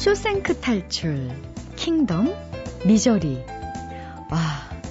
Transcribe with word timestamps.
쇼생크 0.00 0.60
탈출, 0.60 1.28
킹덤, 1.76 2.32
미저리. 2.86 3.44
와, 4.30 4.38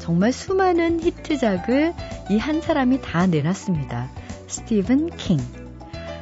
정말 0.02 0.32
수많은 0.32 1.00
히트작을 1.02 1.96
이 2.30 2.38
한 2.38 2.62
사람이 2.62 3.02
다 3.02 3.26
내놨습니다. 3.26 4.08
스티븐 4.46 5.10
킹. 5.18 5.40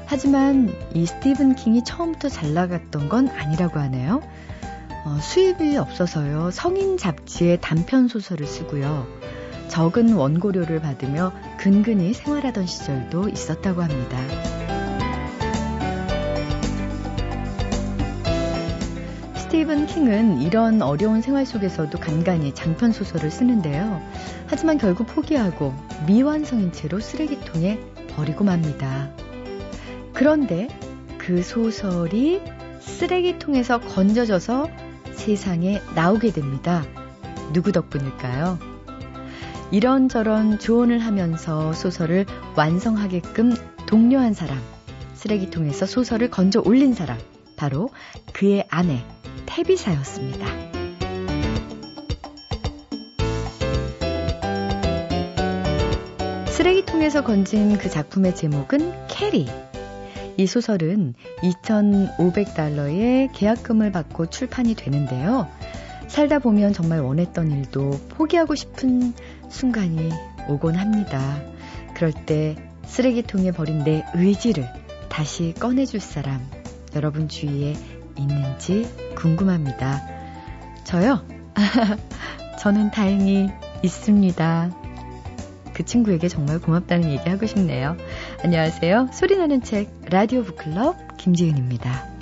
하지만 0.05 0.73
이 0.93 1.05
스티븐 1.05 1.55
킹이 1.55 1.83
처음부터 1.83 2.29
잘 2.29 2.53
나갔던 2.53 3.09
건 3.09 3.27
아니라고 3.27 3.77
하네요. 3.77 4.21
어, 5.03 5.17
수입이 5.21 5.75
없어서요. 5.75 6.51
성인 6.51 6.95
잡지에 6.95 7.57
단편 7.57 8.07
소설을 8.07 8.47
쓰고요. 8.47 9.05
적은 9.67 10.13
원고료를 10.13 10.79
받으며 10.79 11.33
근근히 11.59 12.13
생활하던 12.13 12.65
시절도 12.67 13.27
있었다고 13.27 13.83
합니다. 13.83 14.17
스티븐 19.57 19.87
킹은 19.87 20.41
이런 20.43 20.83
어려운 20.83 21.23
생활 21.23 21.43
속에서도 21.43 21.97
간간히 21.97 22.53
장편 22.53 22.91
소설을 22.91 23.31
쓰는데요. 23.31 23.99
하지만 24.45 24.77
결국 24.77 25.07
포기하고 25.07 25.73
미완성인 26.05 26.71
채로 26.71 26.99
쓰레기통에 26.99 27.79
버리고 28.15 28.43
맙니다. 28.43 29.09
그런데 30.13 30.67
그 31.17 31.41
소설이 31.41 32.39
쓰레기통에서 32.81 33.79
건져져서 33.79 34.69
세상에 35.13 35.81
나오게 35.95 36.33
됩니다. 36.33 36.85
누구 37.51 37.71
덕분일까요? 37.71 38.59
이런저런 39.71 40.59
조언을 40.59 40.99
하면서 40.99 41.73
소설을 41.73 42.27
완성하게끔 42.55 43.55
독려한 43.87 44.33
사람, 44.35 44.59
쓰레기통에서 45.15 45.87
소설을 45.87 46.29
건져 46.29 46.61
올린 46.63 46.93
사람, 46.93 47.17
바로 47.55 47.89
그의 48.33 48.63
아내, 48.69 49.03
태비사였습니다. 49.57 50.45
쓰레기통에서 56.49 57.23
건진 57.23 57.79
그 57.79 57.89
작품의 57.89 58.35
제목은 58.35 59.07
캐리. 59.07 59.47
이 60.37 60.45
소설은 60.45 61.15
2,500달러의 61.41 63.31
계약금을 63.33 63.91
받고 63.91 64.27
출판이 64.27 64.75
되는데요. 64.75 65.47
살다 66.07 66.37
보면 66.37 66.73
정말 66.73 66.99
원했던 66.99 67.51
일도 67.51 67.99
포기하고 68.09 68.53
싶은 68.53 69.13
순간이 69.49 70.11
오곤 70.47 70.75
합니다. 70.75 71.41
그럴 71.95 72.13
때 72.13 72.55
쓰레기통에 72.85 73.53
버린 73.53 73.83
내 73.83 74.05
의지를 74.13 74.67
다시 75.09 75.55
꺼내줄 75.59 75.99
사람 75.99 76.47
여러분 76.95 77.27
주위에 77.27 77.73
있는지 78.17 78.87
궁금합니다. 79.15 80.01
저요? 80.83 81.21
저는 82.59 82.91
다행히 82.91 83.49
있습니다. 83.83 84.71
그 85.73 85.85
친구에게 85.85 86.27
정말 86.27 86.59
고맙다는 86.59 87.09
얘기 87.09 87.29
하고 87.29 87.45
싶네요. 87.45 87.95
안녕하세요. 88.43 89.09
소리나는 89.13 89.61
책 89.61 89.91
라디오 90.09 90.43
북클럽 90.43 91.17
김지은입니다. 91.17 92.16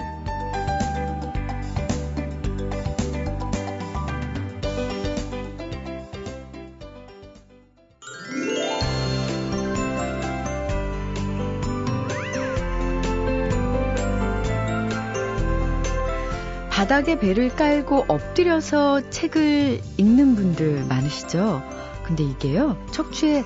바닥에 16.86 17.18
배를 17.18 17.50
깔고 17.50 18.06
엎드려서 18.08 19.10
책을 19.10 19.82
읽는 19.98 20.36
분들 20.36 20.86
많으시죠? 20.86 21.64
근데 22.04 22.24
이게요, 22.24 22.78
척추에 22.92 23.44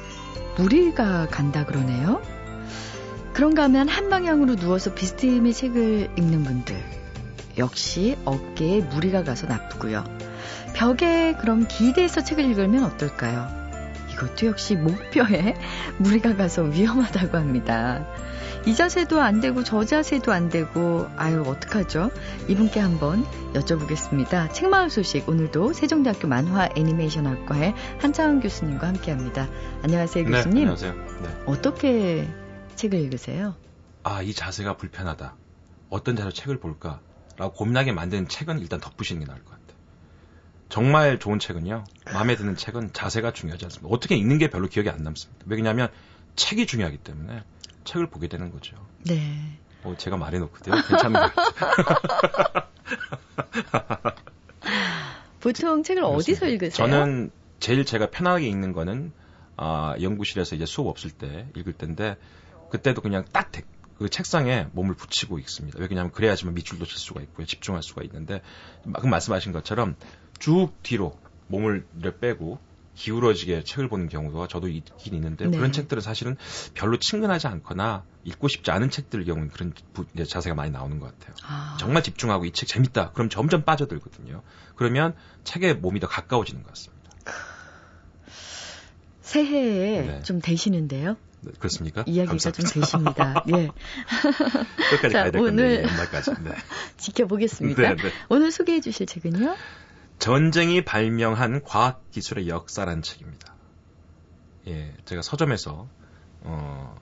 무리가 0.57 1.27
간다 1.27 1.65
그러네요. 1.65 2.21
그런가 3.31 3.63
하면 3.63 3.87
한 3.87 4.09
방향으로 4.09 4.57
누워서 4.57 4.93
비스듬히 4.93 5.53
책을 5.53 6.09
읽는 6.17 6.43
분들. 6.43 6.83
역시 7.57 8.17
어깨에 8.25 8.81
무리가 8.81 9.23
가서 9.23 9.47
나쁘고요. 9.47 10.03
벽에 10.73 11.33
그럼 11.39 11.65
기대서 11.65 12.25
책을 12.25 12.43
읽으면 12.43 12.83
어떨까요? 12.83 13.47
이것도 14.11 14.47
역시 14.47 14.75
목뼈에 14.75 15.55
무리가 15.97 16.35
가서 16.35 16.63
위험하다고 16.63 17.37
합니다. 17.37 18.05
이 18.65 18.75
자세도 18.75 19.21
안 19.21 19.39
되고 19.39 19.63
저 19.63 19.85
자세도 19.85 20.31
안 20.33 20.49
되고 20.49 21.07
아유 21.15 21.43
어떡하죠? 21.47 22.11
이분께 22.49 22.79
한번 22.79 23.23
여쭤보겠습니다. 23.53 24.53
책마을 24.53 24.89
소식 24.89 25.27
오늘도 25.29 25.73
세종대학교 25.73 26.27
만화 26.27 26.69
애니메이션학과의 26.75 27.73
한창원 27.99 28.41
교수님과 28.41 28.87
함께합니다. 28.87 29.49
안녕하세요 29.83 30.25
네, 30.25 30.31
교수님. 30.31 30.57
안녕하세요. 30.57 30.93
네. 30.93 31.43
어떻게 31.45 32.27
책을 32.75 32.99
읽으세요? 32.99 33.55
아, 34.03 34.21
이 34.21 34.33
자세가 34.33 34.77
불편하다. 34.77 35.35
어떤 35.89 36.15
자세로 36.15 36.31
책을 36.33 36.59
볼까? 36.59 36.99
라고 37.37 37.53
고민하게 37.53 37.93
만드는 37.93 38.27
책은 38.27 38.59
일단 38.59 38.79
덮으시는 38.81 39.21
게 39.21 39.25
나을 39.25 39.43
것 39.43 39.51
같아요. 39.51 39.77
정말 40.67 41.17
좋은 41.17 41.39
책은요. 41.39 41.85
마음에 42.13 42.35
드는 42.35 42.55
책은 42.57 42.91
자세가 42.93 43.31
중요하지 43.31 43.65
않습니다. 43.65 43.89
어떻게 43.89 44.15
읽는 44.15 44.37
게 44.37 44.49
별로 44.49 44.67
기억이 44.67 44.89
안 44.89 45.01
남습니다. 45.01 45.45
왜냐하면 45.47 45.87
책이 46.35 46.67
중요하기 46.67 46.97
때문에 46.97 47.43
책을 47.83 48.07
보게 48.07 48.27
되는 48.27 48.51
거죠. 48.51 48.75
네. 49.05 49.59
어, 49.83 49.95
제가 49.97 50.17
말해놓거든요. 50.17 50.75
괜찮은데. 50.87 51.29
보통 55.39 55.83
책을 55.83 56.03
어디서 56.03 56.47
읽으세요? 56.47 56.87
저는 56.87 57.31
제일 57.59 57.85
제가 57.85 58.09
편하게 58.09 58.47
읽는 58.47 58.73
거는 58.73 59.11
아, 59.57 59.95
연구실에서 60.01 60.55
이제 60.55 60.65
수업 60.65 60.87
없을 60.87 61.11
때 61.11 61.47
읽을 61.55 61.73
때인데 61.73 62.17
그때도 62.69 63.01
그냥 63.01 63.25
딱그 63.31 64.09
책상에 64.09 64.67
몸을 64.71 64.95
붙이고 64.95 65.39
읽습니다. 65.39 65.79
왜냐하면 65.79 66.11
그래야지만 66.11 66.53
밑줄도 66.55 66.85
칠 66.85 66.97
수가 66.97 67.21
있고요. 67.21 67.45
집중할 67.45 67.83
수가 67.83 68.03
있는데 68.03 68.41
방금 68.83 69.09
말씀하신 69.09 69.51
것처럼 69.51 69.95
쭉 70.39 70.71
뒤로 70.83 71.17
몸을 71.47 71.85
빼고 72.21 72.59
기울어지게 72.99 73.63
책을 73.63 73.87
보는 73.87 74.09
경우가 74.09 74.47
저도 74.47 74.67
있긴 74.67 75.13
있는데 75.15 75.45
네. 75.47 75.55
그런 75.57 75.71
책들은 75.71 76.01
사실은 76.01 76.35
별로 76.73 76.97
친근하지 76.97 77.47
않거나 77.47 78.03
읽고 78.25 78.49
싶지 78.49 78.71
않은 78.71 78.89
책들 78.89 79.23
경우는 79.23 79.47
그런 79.49 79.73
부- 79.93 80.05
자세가 80.27 80.53
많이 80.53 80.69
나오는 80.71 80.99
것 80.99 81.17
같아요. 81.17 81.33
아, 81.47 81.77
정말 81.79 82.03
집중하고 82.03 82.43
이 82.45 82.51
책 82.51 82.67
재밌다. 82.67 83.11
그럼 83.13 83.29
점점 83.29 83.63
빠져들거든요. 83.63 84.41
그러면 84.75 85.15
책에 85.45 85.73
몸이 85.73 86.01
더 86.01 86.07
가까워지는 86.07 86.61
것 86.63 86.69
같습니다. 86.73 87.09
새해에 89.21 90.01
네. 90.01 90.21
좀 90.23 90.41
되시는데요. 90.41 91.15
네, 91.41 91.51
그렇습니까? 91.57 92.03
이야기가 92.05 92.31
감사합니다. 92.31 92.69
좀 92.69 92.81
되십니다. 92.81 93.43
예. 93.55 93.69
끝까지 94.91 95.13
자, 95.13 95.19
가야 95.21 95.31
될 95.31 95.41
건데 95.41 95.63
오늘- 95.63 95.83
연말까지. 95.83 96.31
네. 96.43 96.51
지켜보겠습니다. 96.97 97.81
네, 97.81 97.95
네. 97.95 98.09
오늘 98.27 98.51
소개해 98.51 98.81
주실 98.81 99.05
책은요? 99.05 99.55
전쟁이 100.19 100.83
발명한 100.83 101.63
과학 101.63 102.09
기술의 102.11 102.49
역사라는 102.49 103.01
책입니다. 103.01 103.55
예, 104.67 104.93
제가 105.05 105.21
서점에서 105.21 105.87
어 106.41 106.95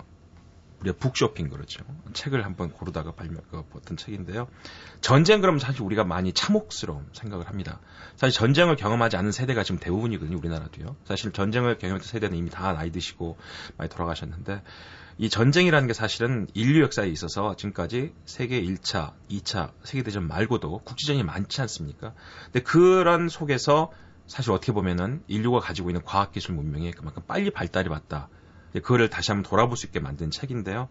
우리가 0.81 0.97
북쇼핑 0.99 1.49
그러죠. 1.49 1.83
책을 2.13 2.45
한번 2.45 2.71
고르다가 2.71 3.11
발명 3.11 3.41
그, 3.49 3.63
봤던 3.63 3.97
책인데요. 3.97 4.47
전쟁 5.01 5.41
그러면 5.41 5.59
사실 5.59 5.81
우리가 5.81 6.03
많이 6.03 6.33
참혹스러운 6.33 7.07
생각을 7.13 7.47
합니다. 7.47 7.79
사실 8.15 8.37
전쟁을 8.37 8.75
경험하지 8.75 9.17
않은 9.17 9.31
세대가 9.31 9.63
지금 9.63 9.79
대부분이거든요, 9.79 10.37
우리나라도요. 10.37 10.95
사실 11.05 11.31
전쟁을 11.31 11.79
경험했던 11.79 12.07
세대는 12.07 12.37
이미 12.37 12.51
다 12.51 12.73
나이 12.73 12.91
드시고 12.91 13.37
많이 13.77 13.89
돌아가셨는데 13.89 14.61
이 15.19 15.29
전쟁이라는 15.29 15.87
게 15.87 15.93
사실은 15.93 16.47
인류 16.53 16.83
역사에 16.83 17.07
있어서 17.07 17.55
지금까지 17.55 18.13
세계 18.25 18.61
1차, 18.61 19.13
2차 19.31 19.71
세계대전 19.83 20.27
말고도 20.27 20.79
국지전이 20.83 21.23
많지 21.23 21.59
않습니까? 21.61 22.13
근데 22.45 22.61
그런 22.61 23.27
속에서 23.27 23.91
사실 24.27 24.51
어떻게 24.51 24.73
보면은 24.73 25.23
인류가 25.27 25.59
가지고 25.59 25.89
있는 25.89 26.03
과학기술 26.03 26.53
문명이 26.53 26.91
그만큼 26.91 27.23
빨리 27.25 27.49
발달이 27.49 27.89
왔다. 27.89 28.29
그거를 28.73 29.09
다시 29.09 29.31
한번 29.31 29.49
돌아볼 29.49 29.75
수 29.75 29.87
있게 29.87 29.99
만든 29.99 30.29
책인데요. 30.29 30.87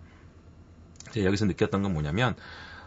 제가 1.12 1.26
여기서 1.26 1.44
느꼈던 1.44 1.82
건 1.82 1.92
뭐냐면, 1.92 2.34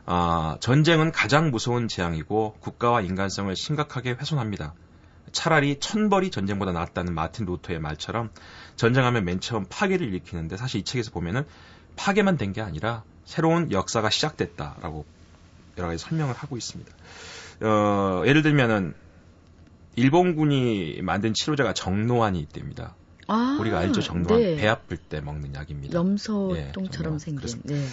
아, 0.06 0.58
전쟁은 0.60 1.12
가장 1.12 1.52
무서운 1.52 1.88
재앙이고 1.88 2.58
국가와 2.60 3.02
인간성을 3.02 3.56
심각하게 3.56 4.12
훼손합니다. 4.12 4.74
차라리 5.32 5.80
천벌이 5.80 6.32
전쟁보다 6.32 6.72
낫다는 6.72 7.14
마틴 7.14 7.46
루터의 7.46 7.80
말처럼 7.80 8.30
전쟁하면 8.76 9.26
맨 9.26 9.40
처음 9.40 9.66
파괴를 9.70 10.08
일으키는데 10.08 10.58
사실 10.58 10.82
이 10.82 10.84
책에서 10.84 11.12
보면은 11.12 11.46
파괴만 11.96 12.38
된 12.38 12.54
게 12.54 12.62
아니라 12.62 13.04
새로운 13.26 13.72
역사가 13.72 14.10
시작됐다라고 14.10 15.06
여러 15.78 15.88
가지 15.90 16.04
설명을 16.04 16.34
하고 16.34 16.58
있습니다. 16.58 16.92
어, 17.62 18.24
예를 18.26 18.42
들면은 18.42 18.94
일본군이 19.96 21.02
만든 21.04 21.34
치료제가 21.34 21.74
정노환이 21.74 22.40
있답니다. 22.40 22.96
아, 23.28 23.58
우리가 23.60 23.80
알죠 23.80 24.02
정노환 24.02 24.42
네. 24.42 24.56
배 24.56 24.68
아플 24.68 24.98
때 24.98 25.22
먹는 25.22 25.54
약입니다. 25.54 25.94
염소똥처럼 25.94 27.16
예, 27.16 27.20
생긴. 27.20 27.36
그렇습니다. 27.36 27.74
네. 27.74 27.86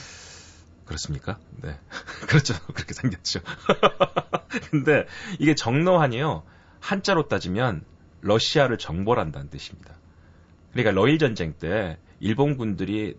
그렇습니까? 0.85 1.39
네. 1.63 1.79
그렇죠. 2.29 2.55
그렇게 2.73 2.95
생겼죠. 2.95 3.41
근데 4.71 5.07
이게 5.39 5.55
정로환이요. 5.55 6.45
한자로 6.87 7.27
따지면 7.27 7.83
러시아를 8.21 8.79
정벌한다는 8.79 9.51
뜻입니다. 9.51 9.95
그러니까 10.73 10.93
러일 10.93 11.19
전쟁 11.19 11.53
때 11.55 11.99
일본군들이 12.21 13.17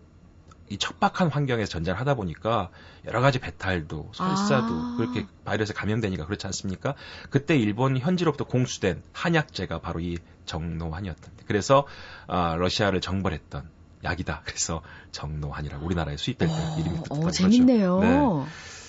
이 0.69 0.77
척박한 0.77 1.29
환경에서 1.29 1.69
전쟁을 1.69 1.99
하다 1.99 2.15
보니까 2.15 2.69
여러 3.05 3.21
가지 3.21 3.39
배탈도 3.39 4.11
설사도 4.13 4.67
아. 4.67 4.95
그렇게 4.97 5.25
바이러스에 5.45 5.73
감염되니까 5.73 6.25
그렇지 6.25 6.45
않습니까? 6.47 6.95
그때 7.29 7.57
일본 7.57 7.97
현지로부터 7.97 8.45
공수된 8.45 9.01
한약재가 9.13 9.79
바로 9.79 9.99
이 9.99 10.17
정노환이었던. 10.45 11.31
그래서 11.45 11.85
아, 12.27 12.55
러시아를 12.57 13.01
정벌했던 13.01 13.69
약이다. 14.03 14.43
그래서 14.45 14.81
정노환이라고 15.11 15.85
우리나라에 15.85 16.17
수입될 16.17 16.47
때 16.47 16.53
어, 16.53 16.77
이름이 16.79 16.97
붙었던 17.03 17.27
어, 17.27 17.31
재밌네요. 17.31 17.99
네. 17.99 18.45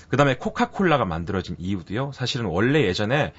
그다음에 0.08 0.36
코카콜라가 0.36 1.04
만들어진 1.04 1.56
이유도요. 1.58 2.12
사실은 2.12 2.46
원래 2.46 2.84
예전에 2.84 3.32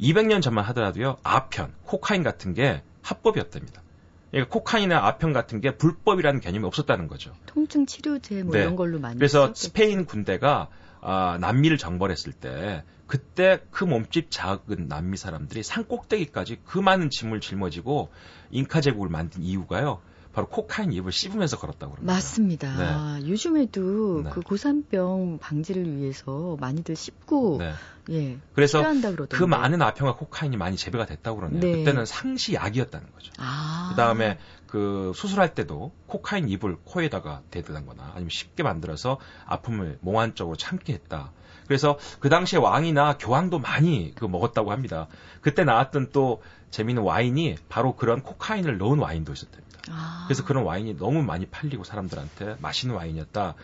200년 0.00 0.42
전만 0.42 0.64
하더라도요. 0.66 1.18
아편, 1.22 1.72
코카인 1.84 2.22
같은 2.22 2.54
게 2.54 2.82
합법이었답니다. 3.02 3.82
그러니까 4.30 4.52
코카인이나 4.52 5.06
아편 5.06 5.32
같은 5.32 5.60
게 5.60 5.76
불법이라는 5.76 6.40
개념이 6.40 6.64
없었다는 6.66 7.06
거죠. 7.06 7.32
통증 7.46 7.86
치료제 7.86 8.42
뭐 8.42 8.54
네. 8.54 8.62
이런 8.62 8.74
걸로 8.74 8.98
많이 8.98 9.16
그래서 9.16 9.42
썼겠죠. 9.46 9.60
스페인 9.60 10.06
군대가 10.06 10.68
아, 11.00 11.38
남미를 11.40 11.78
정벌했을 11.78 12.32
때 12.32 12.82
그때 13.06 13.60
그 13.70 13.84
몸집 13.84 14.30
작은 14.30 14.88
남미 14.88 15.16
사람들이 15.16 15.62
산 15.62 15.84
꼭대기까지 15.84 16.60
그 16.64 16.78
많은 16.78 17.10
짐을 17.10 17.40
짊어지고 17.40 18.08
잉카 18.50 18.80
제국을 18.80 19.08
만든 19.08 19.42
이유가요. 19.42 20.00
바로 20.34 20.48
코카인 20.48 20.92
잎을 20.92 21.12
씹으면서 21.12 21.58
걸었다고 21.58 21.92
그럽니다. 21.92 22.12
맞습니다. 22.12 23.18
네. 23.20 23.28
요즘에도 23.28 24.22
네. 24.24 24.30
그 24.30 24.40
고산병 24.40 25.38
방지를 25.40 25.96
위해서 25.96 26.56
많이들 26.60 26.96
씹고 26.96 27.58
네. 27.58 27.72
예. 28.10 28.38
그래서 28.52 28.84
그 29.30 29.44
많은 29.44 29.80
아평과 29.80 30.16
코카인이 30.16 30.56
많이 30.56 30.76
재배가 30.76 31.06
됐다고 31.06 31.38
그러네요. 31.38 31.60
네. 31.60 31.78
그때는 31.78 32.04
상시 32.04 32.54
약이었다는 32.54 33.12
거죠. 33.12 33.32
아. 33.38 33.90
그다음에 33.90 34.38
그 34.66 35.12
수술할 35.14 35.54
때도 35.54 35.92
코카인 36.08 36.48
잎을 36.48 36.76
코에다가 36.84 37.42
대드는거나 37.50 38.10
아니면 38.14 38.28
쉽게 38.28 38.64
만들어서 38.64 39.18
아픔을 39.46 39.98
몽환적으로 40.00 40.56
참게 40.56 40.92
했다. 40.94 41.32
그래서 41.68 41.96
그 42.18 42.28
당시에 42.28 42.58
왕이나 42.58 43.16
교황도 43.18 43.60
많이 43.60 44.12
그 44.16 44.24
먹었다고 44.24 44.72
합니다. 44.72 45.06
그때 45.40 45.64
나왔던 45.64 46.10
또 46.12 46.42
재미있는 46.70 47.04
와인이 47.04 47.56
바로 47.68 47.94
그런 47.94 48.20
코카인을 48.22 48.76
넣은 48.78 48.98
와인도 48.98 49.32
있었대요. 49.32 49.62
아. 49.90 50.24
그래서 50.26 50.44
그런 50.44 50.64
와인이 50.64 50.96
너무 50.96 51.22
많이 51.22 51.46
팔리고 51.46 51.84
사람들한테 51.84 52.56
맛있는 52.60 52.94
와인이었다. 52.94 53.54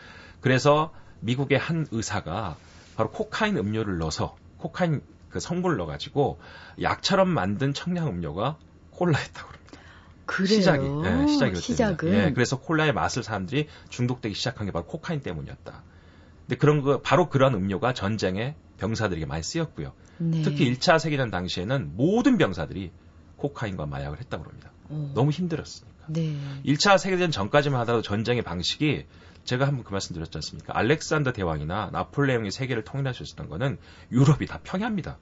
그래서 0.40 0.92
미국의 1.20 1.58
한 1.58 1.86
의사가 1.90 2.56
바로 2.96 3.10
코카인 3.10 3.56
음료를 3.56 3.98
넣어서 3.98 4.36
코카인 4.56 5.02
그 5.28 5.40
성분을 5.40 5.76
넣어가지고 5.76 6.40
약처럼 6.82 7.28
만든 7.28 7.72
청량 7.72 8.08
음료가 8.08 8.58
콜라였다고 8.90 9.48
그럽니다. 9.48 9.80
그래요? 10.26 10.48
시작이, 10.48 10.86
예, 11.04 11.26
시작이 11.26 11.56
시작은. 11.56 12.12
예, 12.12 12.32
그래서 12.32 12.58
콜라의 12.60 12.92
맛을 12.92 13.22
사람들이 13.22 13.68
중독되기 13.88 14.34
시작한 14.34 14.66
게 14.66 14.72
바로 14.72 14.84
코카인 14.86 15.22
때문이었다. 15.22 15.82
근데 16.46 16.58
그런 16.58 16.82
거 16.82 17.00
바로 17.00 17.28
그런 17.28 17.54
음료가 17.54 17.94
전쟁에 17.94 18.54
병사들에게 18.78 19.26
많이 19.26 19.42
쓰였고요. 19.42 19.92
네. 20.18 20.42
특히 20.42 20.72
1차 20.72 20.98
세계전 20.98 21.30
당시에는 21.30 21.92
모든 21.94 22.38
병사들이 22.38 22.90
코카인과 23.36 23.86
마약을 23.86 24.18
했다고 24.18 24.44
합니다. 24.44 24.70
어. 24.88 25.12
너무 25.14 25.30
힘들었으니까. 25.30 25.99
네. 26.12 26.36
1차 26.64 26.98
세계대전 26.98 27.30
전까지만 27.30 27.80
하더라도 27.80 28.02
전쟁의 28.02 28.42
방식이 28.42 29.06
제가 29.44 29.66
한번 29.66 29.84
그 29.84 29.92
말씀 29.92 30.14
드렸지 30.14 30.36
않습니까? 30.36 30.76
알렉산더 30.76 31.32
대왕이나 31.32 31.90
나폴레옹이 31.92 32.50
세계를 32.50 32.84
통일하셨던 32.84 33.48
거는 33.48 33.78
유럽이 34.12 34.46
다 34.46 34.60
평야입니다. 34.62 35.18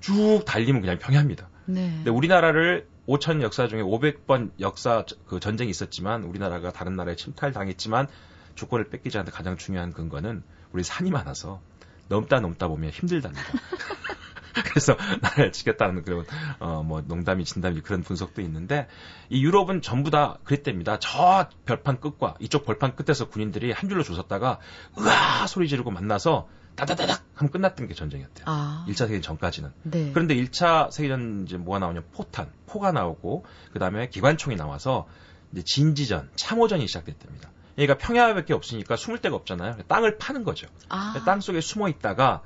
쭉 0.00 0.42
달리면 0.46 0.80
그냥 0.80 0.98
평야입니다. 0.98 1.48
네. 1.66 1.90
근데 1.96 2.10
우리나라를 2.10 2.86
5천 3.08 3.42
역사 3.42 3.68
중에 3.68 3.80
500번 3.82 4.50
역사 4.60 5.04
그 5.26 5.40
전쟁이 5.40 5.70
있었지만 5.70 6.24
우리나라가 6.24 6.70
다른 6.72 6.94
나라에 6.94 7.16
침탈당했지만 7.16 8.06
주권을 8.54 8.90
뺏기지 8.90 9.18
않는 9.18 9.32
가장 9.32 9.56
중요한 9.56 9.92
근거는 9.92 10.42
우리 10.72 10.82
산이 10.82 11.10
많아서 11.10 11.60
넘다 12.08 12.40
넘다 12.40 12.68
보면 12.68 12.90
힘들답니다. 12.90 13.42
그래서 14.70 14.96
나라를 15.20 15.52
지켰다는 15.52 16.02
그런 16.02 16.24
어 16.60 16.78
뭐 16.88 17.02
농담이 17.02 17.44
진담이 17.44 17.80
그런 17.82 18.02
분석도 18.02 18.40
있는데 18.42 18.86
이 19.28 19.44
유럽은 19.44 19.82
전부 19.82 20.10
다 20.10 20.38
그랬답니다. 20.44 20.98
저 20.98 21.48
별판 21.66 22.00
끝과 22.00 22.34
이쪽 22.40 22.64
벌판 22.64 22.96
끝에서 22.96 23.28
군인들이 23.28 23.72
한 23.72 23.88
줄로 23.88 24.02
조섰다가 24.02 24.58
으아 24.98 25.46
소리 25.46 25.68
지르고 25.68 25.90
만나서 25.90 26.48
따다다닥 26.76 27.22
하면 27.34 27.50
끝났던 27.50 27.88
게 27.88 27.94
전쟁이었대요. 27.94 28.44
아. 28.48 28.84
1차 28.88 28.98
세계전 28.98 29.22
전까지는. 29.22 29.70
네. 29.82 30.10
그런데 30.14 30.34
1차 30.36 30.90
세계전 30.92 31.44
이제 31.46 31.56
뭐가 31.56 31.80
나오냐 31.80 32.02
포탄, 32.12 32.50
포가 32.66 32.92
나오고 32.92 33.44
그다음에 33.72 34.08
기관총이 34.08 34.56
나와서 34.56 35.08
이제 35.52 35.62
진지전, 35.64 36.30
참호전이 36.36 36.86
시작됐답니다. 36.86 37.50
그러니까 37.74 37.98
평야밖에 37.98 38.54
없으니까 38.54 38.96
숨을 38.96 39.18
데가 39.20 39.36
없잖아요. 39.36 39.76
땅을 39.88 40.18
파는 40.18 40.44
거죠. 40.44 40.68
아. 40.88 41.20
땅 41.26 41.40
속에 41.40 41.60
숨어 41.60 41.88
있다가 41.88 42.42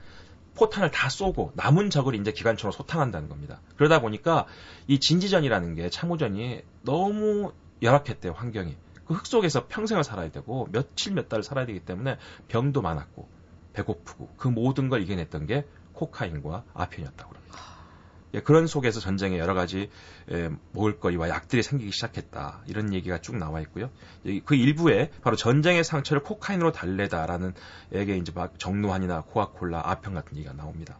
포탄을 0.55 0.91
다 0.91 1.09
쏘고 1.09 1.53
남은 1.55 1.91
적을 1.91 2.15
이제 2.15 2.33
기관총으로 2.33 2.73
소탕한다는 2.73 3.29
겁니다. 3.29 3.61
그러다 3.77 4.01
보니까 4.01 4.47
이 4.87 5.01
진지전이라는 5.01 5.75
게 5.75 5.91
참호전이 5.91 6.63
너무 6.83 7.53
열악했대요, 7.83 8.33
환경이. 8.33 8.77
그 9.05 9.15
흙 9.15 9.27
속에서 9.27 9.67
평생을 9.67 10.05
살아야 10.05 10.31
되고 10.31 10.69
며칠 10.73 11.13
몇 11.15 11.29
달을 11.29 11.43
살아야 11.43 11.67
되기 11.67 11.81
때문에 11.81 12.19
병도 12.49 12.83
많았고 12.83 13.29
배고프고 13.73 14.29
그 14.37 14.49
모든 14.49 14.89
걸 14.89 15.03
이겨냈던 15.03 15.47
게 15.47 15.67
코카인과 15.93 16.65
아편이었다고 16.75 17.35
합니다. 17.35 17.72
예, 18.35 18.41
그런 18.41 18.67
속에서 18.67 19.01
전쟁에 19.01 19.39
여러 19.39 19.55
가지 19.55 19.91
예, 20.31 20.51
먹을거리와 20.73 21.29
약들이 21.29 21.63
생기기 21.63 21.93
시작했다. 21.93 22.61
이런 22.67 22.93
얘기가 22.95 23.19
쭉 23.19 23.37
나와 23.37 23.61
있고요. 23.61 23.91
그 24.45 24.55
일부에 24.55 25.11
바로 25.23 25.37
전쟁의 25.37 25.85
상처를 25.85 26.23
코카인으로 26.23 26.73
달래다라는 26.73 27.55
에게 27.93 28.17
이제 28.17 28.33
막 28.35 28.59
정노환이나 28.59 29.23
코아콜라, 29.23 29.83
아편 29.85 30.15
같은 30.15 30.37
얘기가 30.37 30.55
나옵니다. 30.55 30.99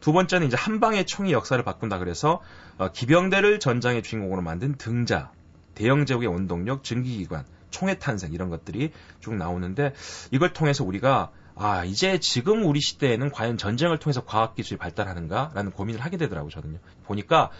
두 0.00 0.12
번째는 0.12 0.46
이제 0.46 0.56
한 0.56 0.80
방의 0.80 1.04
총이 1.06 1.32
역사를 1.32 1.62
바꾼다 1.62 1.98
그래서 1.98 2.40
어, 2.78 2.90
기병대를 2.90 3.60
전장의 3.60 4.02
주인공으로 4.02 4.40
만든 4.42 4.74
등자, 4.76 5.30
대영 5.74 6.06
제국의 6.06 6.28
원동력, 6.28 6.82
증기기관, 6.82 7.44
총의 7.70 7.98
탄생 7.98 8.32
이런 8.32 8.48
것들이 8.48 8.92
쭉 9.20 9.34
나오는데 9.34 9.94
이걸 10.30 10.52
통해서 10.52 10.84
우리가 10.84 11.30
아, 11.54 11.84
이제 11.84 12.18
지금 12.18 12.64
우리 12.64 12.80
시대에는 12.80 13.30
과연 13.30 13.58
전쟁을 13.58 13.98
통해서 13.98 14.24
과학기술이 14.24 14.78
발달하는가라는 14.78 15.72
고민을 15.72 16.00
하게 16.00 16.16
되더라고요, 16.16 16.50
저는요. 16.50 16.78
보니까 17.04 17.50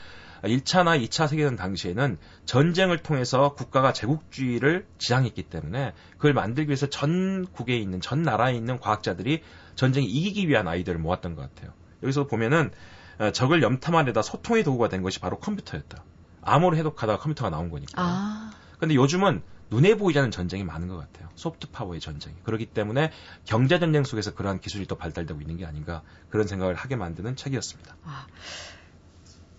1차나 0.42 1.02
2차 1.06 1.28
세계대전 1.28 1.56
당시에는 1.56 2.18
전쟁을 2.46 2.98
통해서 2.98 3.54
국가가 3.54 3.92
제국주의를 3.92 4.86
지향했기 4.98 5.44
때문에 5.44 5.92
그걸 6.16 6.32
만들기 6.32 6.68
위해서 6.70 6.88
전국에 6.88 7.76
있는, 7.76 8.00
전 8.00 8.22
나라에 8.22 8.54
있는 8.54 8.78
과학자들이 8.78 9.42
전쟁에 9.74 10.06
이기기 10.06 10.48
위한 10.48 10.66
아이디어를 10.66 11.00
모았던 11.00 11.34
것 11.36 11.42
같아요. 11.42 11.72
여기서 12.02 12.26
보면은 12.26 12.70
어, 13.18 13.32
적을 13.32 13.62
염탐하려다 13.62 14.22
소통의 14.22 14.64
도구가 14.64 14.88
된 14.88 15.02
것이 15.02 15.20
바로 15.20 15.38
컴퓨터였다. 15.38 16.02
암호를 16.42 16.78
해독하다가 16.78 17.18
컴퓨터가 17.18 17.50
나온 17.50 17.68
거니까. 17.68 17.92
아. 17.96 18.50
근데 18.78 18.94
요즘은 18.94 19.42
눈에 19.70 19.94
보이지 19.94 20.18
않는 20.18 20.30
전쟁이 20.30 20.64
많은 20.64 20.88
것 20.88 20.96
같아요. 20.96 21.28
소프트 21.36 21.68
파워의 21.70 22.00
전쟁이. 22.00 22.34
그렇기 22.42 22.66
때문에 22.66 23.12
경제 23.44 23.78
전쟁 23.78 24.04
속에서 24.04 24.34
그러한 24.34 24.60
기술이 24.60 24.86
또 24.86 24.96
발달되고 24.96 25.40
있는 25.40 25.56
게 25.56 25.64
아닌가 25.64 26.02
그런 26.28 26.46
생각을 26.46 26.74
하게 26.74 26.96
만드는 26.96 27.36
책이었습니다. 27.36 27.96
아, 28.04 28.26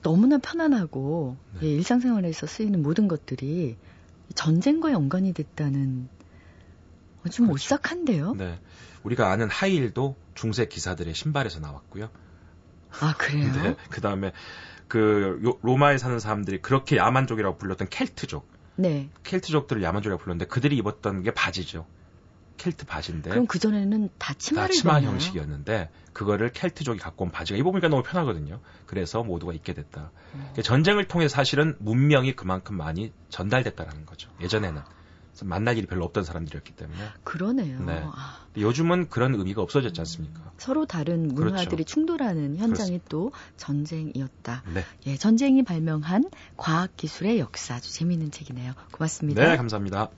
너무나 0.02 0.38
편안하고 0.38 1.38
네. 1.62 1.68
예, 1.68 1.72
일상생활에서 1.72 2.48
쓰이는 2.48 2.82
모든 2.82 3.08
것들이 3.08 3.78
전쟁과 4.36 4.92
연관이 4.92 5.34
됐다는 5.34 6.10
좀 7.32 7.48
그렇죠. 7.48 7.54
오싹한데요. 7.54 8.34
네. 8.34 8.60
우리가 9.04 9.32
아는 9.32 9.50
하이힐도 9.50 10.16
중세 10.34 10.66
기사들의 10.66 11.14
신발에서 11.14 11.60
나왔고요. 11.60 12.10
아, 13.00 13.14
그래요? 13.18 13.52
네. 13.64 13.76
그 13.90 14.02
다음에 14.02 14.34
그 14.88 15.58
로마에 15.62 15.98
사는 15.98 16.20
사람들이 16.20 16.62
그렇게 16.62 16.98
야만족이라고 16.98 17.58
불렀던 17.58 17.88
켈트족. 17.90 18.51
네. 18.76 19.10
켈트족들을 19.24 19.84
야만족이라고 19.84 20.22
불렀는데 20.22 20.46
그들이 20.48 20.78
입었던 20.78 21.24
게 21.24 21.32
바지죠. 21.32 21.86
켈트 22.58 22.86
바지인데. 22.86 23.32
그럼 23.32 23.48
그 23.48 23.58
전에는 23.58 24.10
다 24.20 24.34
치마를 24.36 24.68
다 24.70 24.74
치마 24.74 24.94
입었나요? 24.94 25.14
형식이었는데 25.14 25.90
그거를 26.14 26.52
켈트족이 26.52 27.00
갖고 27.00 27.26
온 27.26 27.32
바지가 27.32 27.58
입어보니까 27.58 27.88
너무 27.88 28.04
편하거든요. 28.04 28.60
그래서 28.86 29.24
모두가 29.24 29.54
입게 29.54 29.74
됐다. 29.74 30.12
음. 30.36 30.54
전쟁을 30.62 31.08
통해 31.08 31.28
사실은 31.28 31.76
문명이 31.80 32.36
그만큼 32.36 32.78
많이 32.78 33.14
전달됐다라는 33.30 34.06
거죠. 34.06 34.30
예전에는. 34.42 34.82
만날 35.44 35.78
일이 35.78 35.88
별로 35.88 36.06
없던 36.06 36.24
사람들이었기 36.24 36.74
때문에. 36.74 37.00
그러네요. 37.24 37.84
네. 37.84 38.02
아. 38.04 38.46
요즘은 38.58 39.10
그런 39.10 39.34
의미가 39.36 39.62
없어졌지 39.62 40.00
않습니까? 40.02 40.40
음, 40.42 40.50
서로 40.58 40.86
다른 40.86 41.30
문화들이 41.30 41.70
그렇죠. 41.70 41.84
충돌하는 41.84 42.58
현장이 42.58 43.00
그렇습니다. 43.00 43.06
또 43.10 43.32
전쟁이었다. 43.58 44.64
네. 44.74 44.84
예, 45.08 45.18
전쟁이 45.18 45.64
발명한 45.64 46.30
과학 46.58 46.96
기술의 46.98 47.40
역사 47.40 47.76
아주 47.76 47.92
재미있는 47.92 48.32
책이네요. 48.32 48.74
고맙습니다. 48.92 49.50
네, 49.50 49.58
감사합니다. 49.58 50.10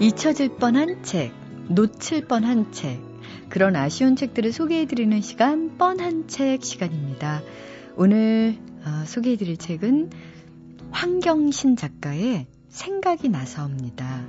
잊혀질 0.00 0.58
뻔한 0.58 1.02
책, 1.02 1.34
놓칠 1.68 2.26
뻔한 2.28 2.70
책. 2.70 3.07
그런 3.48 3.76
아쉬운 3.76 4.14
책들을 4.14 4.52
소개해드리는 4.52 5.20
시간, 5.22 5.78
뻔한 5.78 6.28
책 6.28 6.62
시간입니다. 6.62 7.42
오늘 7.96 8.58
어, 8.84 9.04
소개해드릴 9.06 9.56
책은 9.56 10.10
황경신 10.90 11.76
작가의 11.76 12.46
생각이 12.68 13.28
나서입니다. 13.28 14.26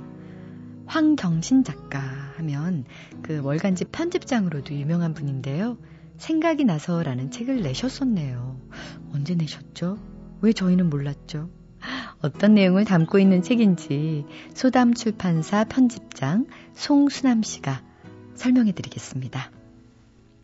황경신 0.86 1.64
작가 1.64 2.00
하면 2.36 2.84
그 3.22 3.40
월간지 3.42 3.84
편집장으로도 3.86 4.74
유명한 4.74 5.14
분인데요. 5.14 5.76
생각이 6.16 6.64
나서라는 6.64 7.30
책을 7.30 7.62
내셨었네요. 7.62 8.60
언제 9.12 9.34
내셨죠? 9.34 9.98
왜 10.40 10.52
저희는 10.52 10.90
몰랐죠? 10.90 11.50
어떤 12.22 12.54
내용을 12.54 12.84
담고 12.84 13.18
있는 13.18 13.42
책인지 13.42 14.24
소담 14.54 14.94
출판사 14.94 15.64
편집장 15.64 16.46
송수남 16.74 17.42
씨가 17.42 17.89
설명해 18.34 18.72
드리겠습니다. 18.72 19.50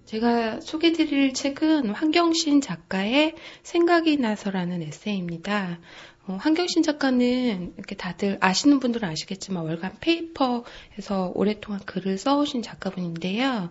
제가 0.06 0.60
소개 0.60 0.92
드릴 0.92 1.34
책은 1.34 1.90
황경신 1.90 2.60
작가의 2.60 3.34
생각이 3.64 4.18
나서라는 4.18 4.82
에세이입니다. 4.82 5.80
어, 6.28 6.38
황경신 6.40 6.84
작가는 6.84 7.74
이렇게 7.76 7.96
다들 7.96 8.38
아시는 8.40 8.78
분들은 8.78 9.08
아시겠지만 9.08 9.64
월간 9.64 9.98
페이퍼에서 10.00 11.32
오랫동안 11.34 11.80
글을 11.84 12.18
써오신 12.18 12.62
작가분인데요. 12.62 13.70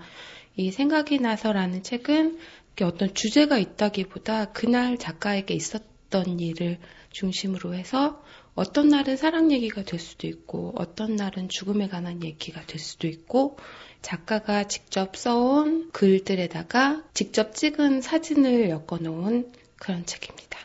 이 0.58 0.72
생각이 0.72 1.20
나서라는 1.20 1.84
책은 1.84 2.38
어떤 2.82 3.14
주제가 3.14 3.58
있다기보다 3.58 4.52
그날 4.52 4.98
작가에게 4.98 5.54
있었던 5.54 6.40
일을 6.40 6.80
중심으로 7.12 7.74
해서 7.74 8.22
어떤 8.56 8.88
날은 8.88 9.18
사랑 9.18 9.52
얘기가 9.52 9.84
될 9.84 10.00
수도 10.00 10.28
있고 10.28 10.74
어떤 10.78 11.18
날은 11.18 11.50
죽음에 11.50 11.90
관한 11.90 12.24
얘기가 12.24 12.66
될 12.66 12.80
수도 12.80 13.08
있고 13.08 13.58
작가가 14.02 14.64
직접 14.64 15.18
써온 15.18 15.92
글들에다가 15.92 17.04
직접 17.14 17.54
찍은 17.54 18.02
사진을 18.02 18.70
엮어 18.70 19.00
놓은 19.02 19.52
그런 19.76 20.06
책입니다. 20.06 20.60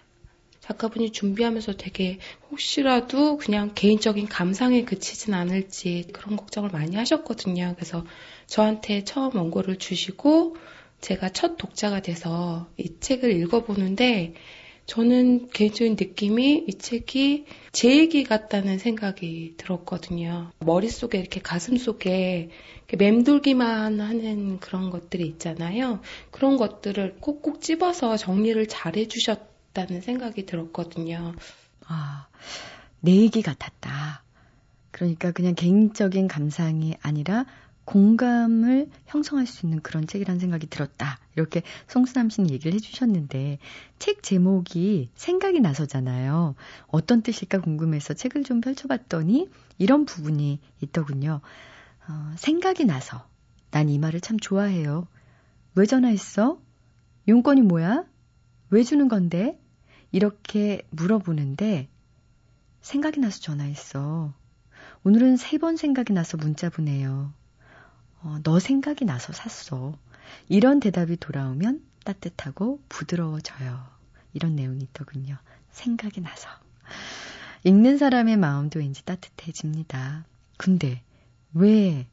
작가분이 0.61 1.11
준비하면서 1.11 1.73
되게 1.79 2.21
혹시라도 2.49 3.39
그냥 3.39 3.73
개인적인 3.75 4.29
감상에 4.29 4.85
그치진 4.85 5.35
않을지 5.35 6.07
그런 6.13 6.37
걱정을 6.37 6.71
많이 6.71 6.95
하셨거든요. 6.95 7.75
그래서 7.75 8.07
저한테 8.47 9.03
처음 9.03 9.35
원고를 9.35 9.79
주시고 9.79 10.55
제가 11.01 11.31
첫 11.31 11.57
독자가 11.57 12.03
돼서 12.03 12.69
이 12.77 13.01
책을 13.01 13.35
읽어보는데 13.41 14.35
저는 14.91 15.51
개인적인 15.51 15.95
느낌이 15.97 16.65
이 16.67 16.75
책이 16.75 17.47
제 17.71 17.97
얘기 17.97 18.25
같다는 18.25 18.79
생각이 18.79 19.55
들었거든요. 19.57 20.51
머릿속에 20.59 21.17
이렇게 21.17 21.41
가슴 21.41 21.77
속에 21.77 22.51
맴돌기만 22.99 24.01
하는 24.01 24.59
그런 24.59 24.91
것들이 24.91 25.29
있잖아요. 25.29 26.01
그런 26.33 26.57
것들을 26.57 27.19
꼭꼭 27.21 27.61
집어서 27.61 28.17
정리를 28.17 28.67
잘 28.67 28.97
해주셨다는 28.97 30.01
생각이 30.01 30.45
들었거든요. 30.45 31.37
아, 31.87 32.27
내 32.99 33.15
얘기 33.15 33.43
같았다. 33.43 34.25
그러니까 34.91 35.31
그냥 35.31 35.55
개인적인 35.55 36.27
감상이 36.27 36.95
아니라 37.01 37.47
공감을 37.85 38.89
형성할 39.07 39.47
수 39.47 39.67
있는 39.67 39.81
그런 39.81 40.07
책이라는 40.07 40.39
생각이 40.39 40.69
들었다. 40.69 41.19
이렇게 41.35 41.63
송수남 41.89 42.31
씨는 42.31 42.51
얘기를 42.51 42.75
해주셨는데 42.75 43.59
책 43.99 44.23
제목이 44.23 45.11
생각이 45.15 45.61
나서잖아요. 45.61 46.55
어떤 46.87 47.23
뜻일까 47.23 47.61
궁금해서 47.61 48.15
책을 48.15 48.45
좀 48.45 48.61
펼쳐봤더니 48.61 49.49
이런 49.79 50.05
부분이 50.05 50.61
있더군요. 50.83 51.41
어, 52.09 52.33
생각이 52.37 52.85
나서 52.85 53.27
난 53.71 53.89
이 53.89 53.99
말을 53.99 54.21
참 54.21 54.39
좋아해요. 54.39 55.07
왜 55.75 55.87
전화했어? 55.87 56.61
용건이 57.29 57.63
뭐야? 57.63 58.05
왜 58.71 58.83
주는 58.83 59.09
건데? 59.09 59.59
이렇게 60.13 60.83
물어보는데 60.91 61.89
생각이 62.81 63.21
나서 63.21 63.41
전화했어. 63.41 64.33
오늘은 65.05 65.37
세 65.37 65.59
번 65.59 65.77
생각이 65.77 66.13
나서 66.13 66.37
문자 66.37 66.69
보내요. 66.71 67.33
어, 68.23 68.39
너 68.43 68.59
생각이 68.59 69.05
나서 69.05 69.33
샀어. 69.33 69.97
이런 70.49 70.81
대답이 70.81 71.17
돌아오면 71.17 71.83
따뜻하고 72.05 72.81
부드러워져요. 72.89 73.87
이런 74.33 74.55
내용이 74.57 74.83
있더군요. 74.85 75.37
생각이 75.71 76.21
나서. 76.21 76.49
읽는 77.65 77.99
사람의 77.99 78.37
마음도 78.37 78.79
왠지 78.79 79.05
따뜻해집니다. 79.05 80.25
근데 80.57 81.03
왜 81.53 82.07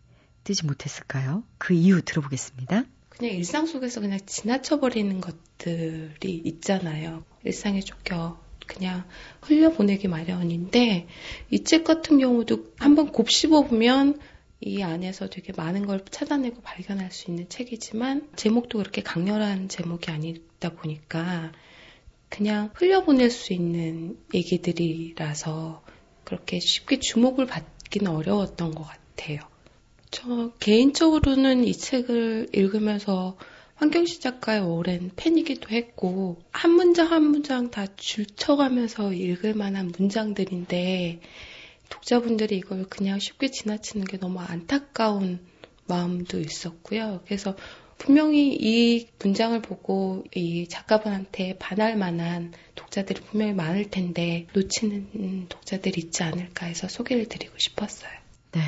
뜨지 0.44 0.66
못했을까요? 0.66 1.44
그 1.58 1.74
이유 1.74 2.02
들어보겠습니다. 2.02 2.84
그냥 3.10 3.34
일상 3.36 3.66
속에서 3.66 4.00
그냥 4.02 4.20
지나쳐버리는 4.26 5.20
것들이 5.22 6.42
있잖아요. 6.46 7.24
일상에 7.44 7.80
쫓겨 7.82 8.40
그냥 8.68 9.06
흘려보내기 9.42 10.08
마련인데 10.08 11.08
이 11.52 11.64
책 11.64 11.84
같은 11.86 12.20
경우도 12.20 12.74
한번 12.78 13.12
곱씹어보면 13.12 14.20
이 14.60 14.82
안에서 14.82 15.30
되게 15.30 15.54
많은 15.56 15.86
걸 15.86 16.04
찾아내고 16.10 16.62
발견할 16.62 17.12
수 17.12 17.30
있는 17.30 17.48
책이지만 17.48 18.30
제목도 18.36 18.80
그렇게 18.80 19.02
강렬한 19.02 19.70
제목이 19.70 20.10
아니다 20.10 20.70
보니까 20.72 21.52
그냥 22.30 22.72
흘려보낼 22.74 23.30
수 23.30 23.54
있는 23.54 24.18
얘기들이라서 24.34 25.84
그렇게 26.24 26.60
쉽게 26.60 27.00
주목을 27.00 27.46
받기는 27.46 28.12
어려웠던 28.12 28.76
것 28.76 28.84
같아요. 28.84 29.40
저 30.12 30.52
개인적으로는 30.60 31.64
이 31.64 31.74
책을 31.74 32.50
읽으면서 32.54 33.38
황경시 33.76 34.22
작가의 34.22 34.62
오랜 34.62 35.12
팬이기도 35.16 35.70
했고 35.70 36.42
한 36.52 36.72
문장 36.72 37.12
한 37.12 37.24
문장 37.24 37.70
다 37.70 37.86
줄쳐가면서 37.96 39.14
읽을 39.14 39.54
만한 39.54 39.92
문장들인데 39.96 41.22
독자분들이 41.90 42.58
이걸 42.58 42.86
그냥 42.86 43.20
쉽게 43.20 43.50
지나치는 43.50 44.06
게 44.06 44.18
너무 44.18 44.40
안타까운 44.40 45.40
마음도 45.88 46.40
있었고요. 46.40 47.22
그래서 47.26 47.56
분명히 47.98 48.54
이 48.54 49.08
문장을 49.24 49.60
보고 49.62 50.24
이 50.36 50.68
작가분한테 50.68 51.58
반할 51.58 51.98
만한 51.98 52.54
독자들이 52.76 53.22
분명히 53.22 53.54
많을 53.54 53.90
텐데 53.90 54.48
놓치는 54.54 55.48
독자들이 55.50 56.02
있지 56.02 56.24
않을까 56.24 56.68
해서 56.68 56.88
소개를 56.88 57.28
드리고 57.28 57.56
싶었어요. 57.58 58.12
네. 58.52 58.62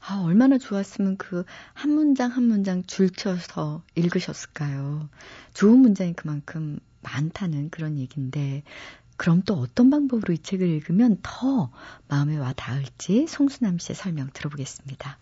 아, 0.00 0.22
얼마나 0.24 0.58
좋았으면 0.58 1.16
그 1.16 1.44
한 1.74 1.90
문장 1.90 2.30
한 2.30 2.44
문장 2.44 2.84
줄쳐서 2.84 3.82
읽으셨을까요? 3.94 5.08
좋은 5.54 5.78
문장이 5.78 6.12
그만큼 6.14 6.78
많다는 7.02 7.70
그런 7.70 7.98
얘기인데 7.98 8.62
그럼 9.16 9.42
또 9.46 9.54
어떤 9.54 9.90
방법으로 9.90 10.34
이 10.34 10.38
책을 10.38 10.68
읽으면 10.68 11.18
더 11.22 11.70
마음에 12.08 12.36
와 12.36 12.52
닿을지 12.52 13.26
송수남 13.26 13.78
씨의 13.78 13.96
설명 13.96 14.28
들어보겠습니다. 14.32 15.18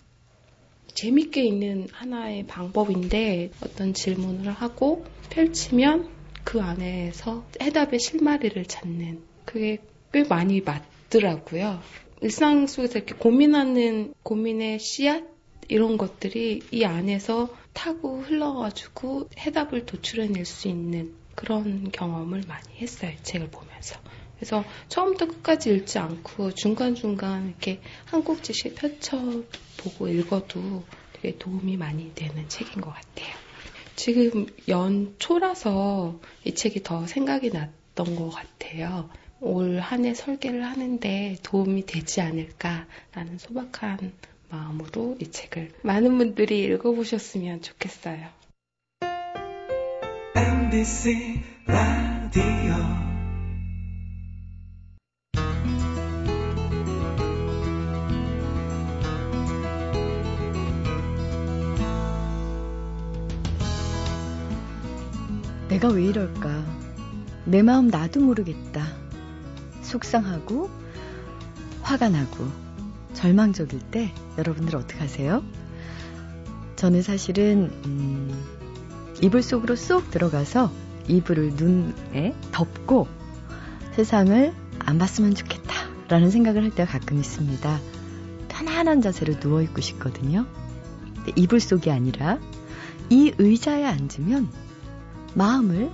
재밌게 0.94 1.44
읽는 1.44 1.88
하나의 1.92 2.46
방법인데 2.46 3.50
어떤 3.62 3.94
질문을 3.94 4.52
하고 4.52 5.04
펼치면 5.30 6.08
그 6.44 6.60
안에서 6.60 7.44
해답의 7.60 7.98
실마리를 7.98 8.64
찾는 8.66 9.22
그게 9.44 9.78
꽤 10.12 10.24
많이 10.24 10.60
맞더라고요. 10.60 11.80
일상 12.20 12.66
속에서 12.66 12.98
이렇게 12.98 13.14
고민하는 13.14 14.14
고민의 14.22 14.78
씨앗 14.78 15.24
이런 15.68 15.96
것들이 15.96 16.60
이 16.70 16.84
안에서 16.84 17.48
타고 17.72 18.20
흘러가지고 18.20 19.30
해답을 19.38 19.86
도출해낼 19.86 20.44
수 20.44 20.68
있는 20.68 21.12
그런 21.34 21.90
경험을 21.92 22.42
많이 22.48 22.74
했어요. 22.76 23.12
책을 23.22 23.50
보면서. 23.50 23.98
그래서 24.36 24.64
처음부터 24.88 25.26
끝까지 25.26 25.70
읽지 25.74 25.98
않고 25.98 26.52
중간중간 26.52 27.48
이렇게 27.48 27.80
한 28.06 28.24
꼭지씩 28.24 28.74
펼쳐보고 28.74 30.08
읽어도 30.08 30.84
되게 31.12 31.38
도움이 31.38 31.76
많이 31.76 32.14
되는 32.14 32.48
책인 32.48 32.80
것 32.80 32.90
같아요. 32.92 33.34
지금 33.96 34.46
연초라서 34.68 36.20
이 36.44 36.54
책이 36.54 36.82
더 36.82 37.06
생각이 37.06 37.50
났던 37.50 38.16
것 38.16 38.30
같아요. 38.30 39.08
올 39.40 39.78
한 39.80 40.04
해 40.04 40.14
설계를 40.14 40.64
하는데 40.64 41.36
도움이 41.42 41.86
되지 41.86 42.20
않을까라는 42.22 43.38
소박한 43.38 44.12
마음으로 44.50 45.16
이 45.20 45.30
책을 45.30 45.72
많은 45.82 46.16
분들이 46.18 46.62
읽어보셨으면 46.64 47.62
좋겠어요. 47.62 48.28
MBC 50.74 51.40
라디오 51.68 52.42
내가 65.68 65.88
왜 65.90 66.06
이럴까? 66.06 66.64
내 67.44 67.62
마음 67.62 67.86
나도 67.86 68.18
모르겠다. 68.18 68.84
속상하고 69.82 70.70
화가 71.82 72.08
나고 72.08 72.48
절망적일 73.12 73.78
때 73.92 74.12
여러분들 74.38 74.74
어떻게 74.74 74.98
하세요? 74.98 75.44
저는 76.74 77.02
사실은 77.02 77.70
음, 77.86 78.53
이불 79.22 79.42
속으로 79.42 79.76
쏙 79.76 80.10
들어가서 80.10 80.72
이불을 81.08 81.52
눈에 81.54 82.34
덮고 82.52 83.08
세상을 83.92 84.52
안 84.80 84.98
봤으면 84.98 85.34
좋겠다라는 85.34 86.30
생각을 86.30 86.62
할 86.62 86.70
때가 86.70 86.90
가끔 86.98 87.18
있습니다. 87.18 87.80
편안한 88.48 89.00
자세로 89.02 89.34
누워있고 89.42 89.80
싶거든요. 89.80 90.46
이불 91.36 91.60
속이 91.60 91.90
아니라 91.90 92.38
이 93.10 93.32
의자에 93.38 93.84
앉으면 93.84 94.48
마음을 95.34 95.90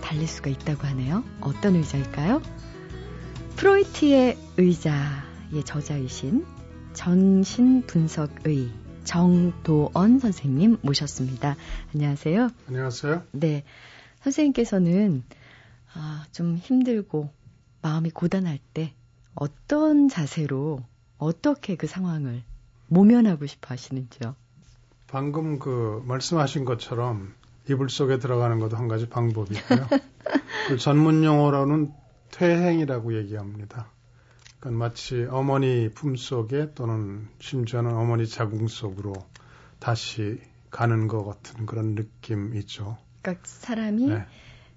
달릴 0.00 0.26
수가 0.26 0.50
있다고 0.50 0.86
하네요. 0.88 1.24
어떤 1.40 1.76
의자일까요? 1.76 2.42
프로이트의 3.56 4.36
의자의 4.56 5.64
저자이신 5.64 6.44
정신분석의 6.94 8.81
정도언 9.04 10.18
선생님 10.18 10.78
모셨습니다. 10.82 11.56
안녕하세요. 11.94 12.50
안녕하세요. 12.68 13.22
네. 13.32 13.64
선생님께서는 14.22 15.24
아, 15.94 16.24
좀 16.32 16.56
힘들고 16.56 17.30
마음이 17.82 18.10
고단할 18.10 18.58
때 18.72 18.94
어떤 19.34 20.08
자세로 20.08 20.80
어떻게 21.18 21.76
그 21.76 21.86
상황을 21.86 22.42
모면하고 22.88 23.46
싶어 23.46 23.68
하시는지요? 23.74 24.34
방금 25.08 25.58
그 25.58 26.02
말씀하신 26.06 26.64
것처럼 26.64 27.34
이불 27.68 27.90
속에 27.90 28.18
들어가는 28.18 28.58
것도 28.58 28.76
한 28.76 28.88
가지 28.88 29.08
방법이고요. 29.08 29.86
그 30.68 30.76
전문 30.78 31.24
용어로는 31.24 31.92
퇴행이라고 32.30 33.16
얘기합니다. 33.18 33.88
그러니까 34.62 34.70
마치 34.78 35.26
어머니 35.28 35.88
품 35.92 36.14
속에 36.14 36.72
또는 36.74 37.28
심지어는 37.40 37.92
어머니 37.94 38.28
자궁 38.28 38.68
속으로 38.68 39.12
다시 39.80 40.40
가는 40.70 41.08
것 41.08 41.24
같은 41.24 41.66
그런 41.66 41.96
느낌이죠. 41.96 42.96
그러니까 43.22 43.42
사람이 43.44 44.06
네. 44.06 44.24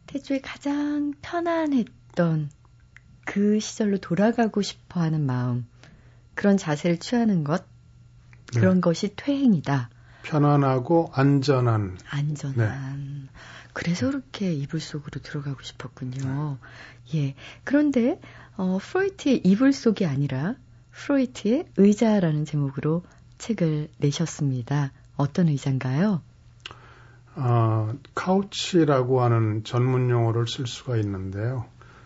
태초에 0.07 0.41
가장 0.41 1.13
편안했던 1.21 2.49
그 3.25 3.59
시절로 3.59 3.99
돌아가고 3.99 4.63
싶어 4.63 5.01
하는 5.01 5.23
마음, 5.23 5.67
그런 6.33 6.57
자세를 6.57 6.97
취하는 6.97 7.43
것, 7.43 7.63
그런 8.53 8.75
네. 8.75 8.81
것이 8.81 9.13
퇴행이다. 9.15 9.91
편안하고 10.23 11.11
안전한. 11.13 11.97
안전한. 12.09 13.21
네. 13.25 13.29
그래서 13.73 14.07
그렇게 14.07 14.53
이불 14.53 14.79
속으로 14.79 15.21
들어가고 15.21 15.61
싶었군요. 15.61 16.57
예. 17.13 17.35
그런데, 17.65 18.19
어, 18.57 18.77
프로이트의 18.81 19.41
이불 19.43 19.73
속이 19.73 20.05
아니라 20.05 20.55
프로이트의 20.91 21.65
의자라는 21.77 22.45
제목으로 22.45 23.03
책을 23.37 23.89
내셨습니다. 23.97 24.91
어떤 25.17 25.49
의자인가요? 25.49 26.21
어, 27.35 27.93
카우치라고 28.13 29.21
하는 29.21 29.63
전문 29.65 30.09
용어를 30.09 30.47
쓸 30.47 30.67
수가 30.67 30.97
있는데요. 30.97 31.65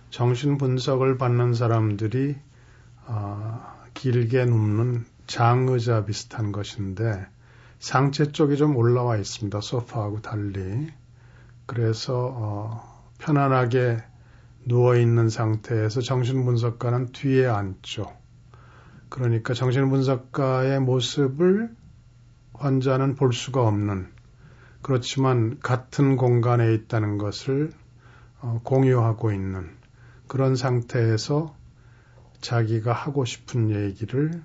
정신 0.09 0.57
분석을 0.57 1.17
받는 1.19 1.53
사람들이 1.53 2.35
어, 3.05 3.79
길게 3.93 4.45
눕는 4.45 5.05
장의자 5.27 6.05
비슷한 6.05 6.51
것인데 6.51 7.27
상체 7.79 8.31
쪽이 8.31 8.57
좀 8.57 8.75
올라와 8.75 9.17
있습니다. 9.17 9.61
소파하고 9.61 10.21
달리. 10.21 10.91
그래서 11.67 12.33
어, 12.35 13.03
편안하게 13.19 13.97
누워 14.65 14.95
있는 14.95 15.29
상태에서 15.29 16.01
정신분석가는 16.01 17.11
뒤에 17.11 17.47
앉죠. 17.47 18.11
그러니까 19.09 19.53
정신분석가의 19.53 20.79
모습을 20.81 21.75
환자는 22.53 23.15
볼 23.15 23.33
수가 23.33 23.65
없는 23.67 24.07
그렇지만 24.81 25.59
같은 25.59 26.15
공간에 26.15 26.73
있다는 26.73 27.17
것을 27.17 27.71
어, 28.41 28.61
공유하고 28.63 29.31
있는 29.31 29.69
그런 30.27 30.55
상태에서 30.55 31.55
자기가 32.41 32.93
하고 32.93 33.25
싶은 33.25 33.71
얘기를 33.71 34.43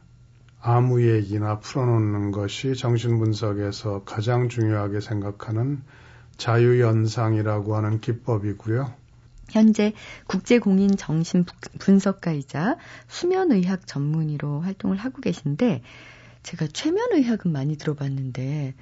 아무 0.61 1.07
얘기나 1.07 1.59
풀어놓는 1.61 2.33
것이 2.33 2.75
정신분석에서 2.75 4.05
가장 4.05 4.49
중요하게 4.49 5.01
생각하는 5.01 5.83
자유연상이라고 6.37 7.77
하는 7.77 8.01
기법이고요. 8.01 9.04
현재 9.51 9.93
국제공인 10.27 10.97
정신 10.97 11.45
분석가이자 11.79 12.77
수면의학 13.09 13.87
전문의로 13.87 14.61
활동을 14.61 14.97
하고 14.97 15.21
계신데 15.21 15.83
제가 16.43 16.67
최면의학은 16.67 17.53
많이 17.53 17.77
들어봤는데 17.77 18.75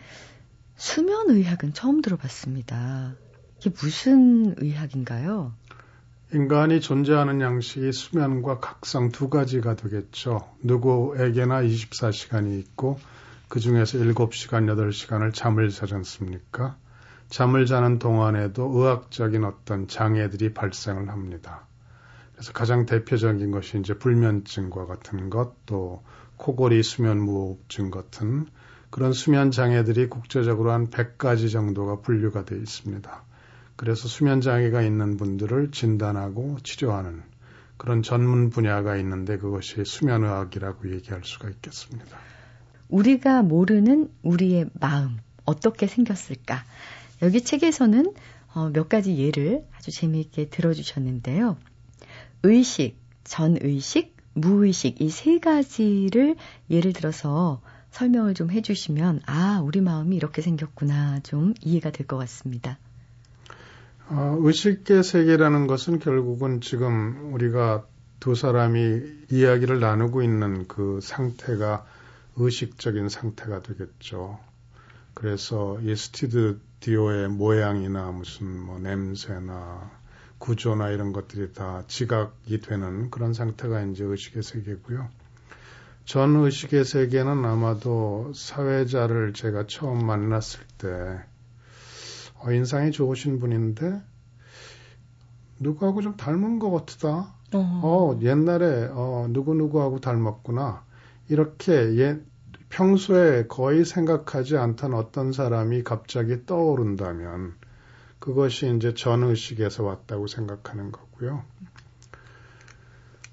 수면의학은 0.77 1.75
처음 1.75 2.03
들어봤습니다. 2.03 3.15
이게 3.59 3.71
무슨 3.81 4.55
의학인가요? 4.59 5.55
인간이 6.35 6.81
존재하는 6.81 7.41
양식이 7.41 7.93
수면과 7.93 8.59
각성 8.59 9.13
두 9.13 9.29
가지가 9.29 9.77
되겠죠. 9.77 10.49
누구에게나 10.63 11.63
24시간이 11.63 12.59
있고 12.59 12.99
그 13.49 13.61
중에서 13.61 13.99
7시간, 13.99 14.65
8시간을 14.67 15.35
잠을 15.35 15.69
자지 15.69 15.95
않습니까? 15.95 16.77
잠을 17.33 17.65
자는 17.65 17.99
동안에도 17.99 18.71
의학적인 18.75 19.45
어떤 19.45 19.89
장애들이 19.89 20.53
발생을 20.53 21.09
합니다. 21.09 21.67
그래서 22.35 22.53
가장 22.53 22.85
대표적인 22.85 23.51
것이 23.51 23.79
이제 23.79 23.95
불면증과 23.95 24.85
같은 24.85 25.31
것, 25.31 25.55
또 25.65 26.03
코골이 26.37 26.83
수면 26.83 27.23
무호흡증 27.23 27.91
같은 27.91 28.45
그런 28.91 29.15
수면 29.15 29.51
장애들이 29.51 30.11
국제적으로 30.11 30.73
한 30.73 30.89
100가지 30.89 31.51
정도가 31.51 32.03
분류가 32.03 32.45
되어 32.45 32.59
있습니다. 32.59 33.25
그래서 33.77 34.09
수면 34.09 34.43
장애가 34.43 34.83
있는 34.83 35.17
분들을 35.17 35.71
진단하고 35.71 36.59
치료하는 36.63 37.23
그런 37.79 38.03
전문 38.03 38.51
분야가 38.51 38.99
있는데 38.99 39.39
그것이 39.39 39.87
수면의학이라고 39.87 40.93
얘기할 40.93 41.23
수가 41.25 41.49
있겠습니다. 41.49 42.19
우리가 42.91 43.41
모르는 43.43 44.11
우리의 44.23 44.69
마음 44.79 45.17
어떻게 45.47 45.87
생겼을까? 45.87 46.65
여기 47.23 47.43
책에서는 47.43 48.13
어, 48.55 48.69
몇 48.73 48.89
가지 48.89 49.17
예를 49.17 49.65
아주 49.77 49.91
재미있게 49.91 50.49
들어주셨는데요. 50.51 51.57
의식, 52.43 52.97
전의식, 53.25 54.17
무의식 54.35 55.01
이 55.01 55.09
세 55.11 55.39
가지를 55.39 56.37
예를 56.71 56.93
들어서 56.93 57.63
설명을 57.91 58.35
좀 58.35 58.51
해주시면 58.51 59.21
아 59.27 59.61
우리 59.63 59.81
마음이 59.81 60.17
이렇게 60.17 60.43
생겼구나 60.43 61.21
좀 61.21 61.55
이해가 61.61 61.91
될 61.91 62.07
것 62.07 62.17
같습니다. 62.19 62.79
어, 64.09 64.37
의식의 64.41 65.05
세계라는 65.05 65.67
것은 65.67 65.99
결국은 65.99 66.61
지금 66.61 67.33
우리가 67.33 67.87
두 68.21 68.35
사람이 68.35 69.01
이야기를 69.31 69.81
나누고 69.81 70.23
있는 70.23 70.67
그 70.69 70.99
상태가 71.03 71.85
의식적인 72.37 73.09
상태가 73.09 73.63
되겠죠. 73.63 74.39
그래서 75.15 75.79
이 75.83 75.95
스튜디오의 75.95 77.29
모양이나 77.29 78.11
무슨 78.11 78.59
뭐 78.59 78.81
냄새나 78.81 79.89
구조나 80.39 80.91
이런 80.91 81.13
것들이 81.13 81.53
다 81.53 81.85
지각이 81.87 82.61
되는 82.61 83.09
그런 83.09 83.33
상태가 83.35 83.83
이제 83.83 84.03
의식의 84.03 84.43
세계고요. 84.43 85.09
전의식의 86.05 86.85
세계는 86.85 87.45
아마도 87.45 88.33
사회자를 88.35 89.33
제가 89.33 89.69
처음 89.69 90.05
만났을 90.05 90.59
때 90.79 91.21
어, 92.41 92.51
인상이 92.51 92.91
좋으신 92.91 93.39
분인데 93.39 94.03
누구하고 95.61 96.03
좀 96.03 96.17
닮은 96.17 96.59
것 96.59 96.73
같다. 96.73 97.33
어, 97.55 97.81
어 97.85 98.19
옛날에 98.23 98.89
어, 98.91 99.29
누구누구하고 99.31 100.01
닮았구나. 100.01 100.85
이렇게 101.29 101.73
예, 101.99 102.21
평소에 102.73 103.49
거의 103.49 103.85
생각하지 103.85 104.57
않던 104.57 104.95
어떤 104.95 105.33
사람이 105.33 105.85
갑자기 105.85 106.47
떠오른다면 106.47 107.55
그것이 108.19 108.75
이제 108.75 108.95
전의식에서 108.95 109.85
왔다고 109.85 110.27
생각하는 110.27 110.91
거고요. 110.91 111.45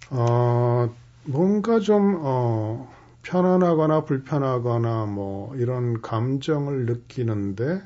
어, 0.09 0.93
뭔가 1.23 1.79
좀, 1.79 2.17
어, 2.19 2.93
편안하거나 3.21 4.03
불편하거나 4.03 5.05
뭐 5.05 5.55
이런 5.55 6.01
감정을 6.01 6.85
느끼는데 6.85 7.81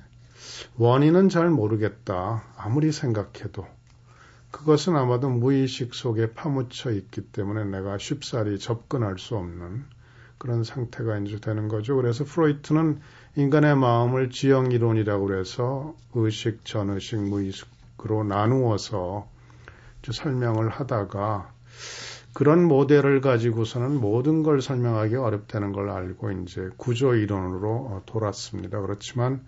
원인은 0.77 1.29
잘 1.29 1.51
모르겠다. 1.51 2.43
아무리 2.57 2.91
생각해도. 2.91 3.67
그것은 4.49 4.95
아마도 4.95 5.29
무의식 5.29 5.93
속에 5.93 6.33
파묻혀 6.33 6.91
있기 6.91 7.21
때문에 7.21 7.65
내가 7.65 7.99
쉽사리 7.99 8.57
접근할 8.57 9.19
수 9.19 9.35
없는 9.35 9.85
그런 10.37 10.63
상태가 10.63 11.17
이제 11.19 11.39
되는 11.39 11.67
거죠. 11.67 11.95
그래서 11.95 12.23
프로이트는 12.23 12.99
인간의 13.35 13.75
마음을 13.75 14.29
지형 14.29 14.71
이론이라고 14.71 15.25
그래서 15.25 15.95
의식, 16.13 16.65
전의식, 16.65 17.21
무의식으로 17.21 18.23
나누어서 18.23 19.27
설명을 20.11 20.69
하다가 20.69 21.53
그런 22.33 22.63
모델을 22.67 23.21
가지고서는 23.21 24.01
모든 24.01 24.41
걸 24.41 24.61
설명하기 24.61 25.15
어렵다는 25.15 25.71
걸 25.71 25.89
알고 25.89 26.31
이제 26.31 26.69
구조 26.77 27.13
이론으로 27.13 27.69
어, 27.69 28.01
돌았습니다. 28.05 28.81
그렇지만 28.81 29.45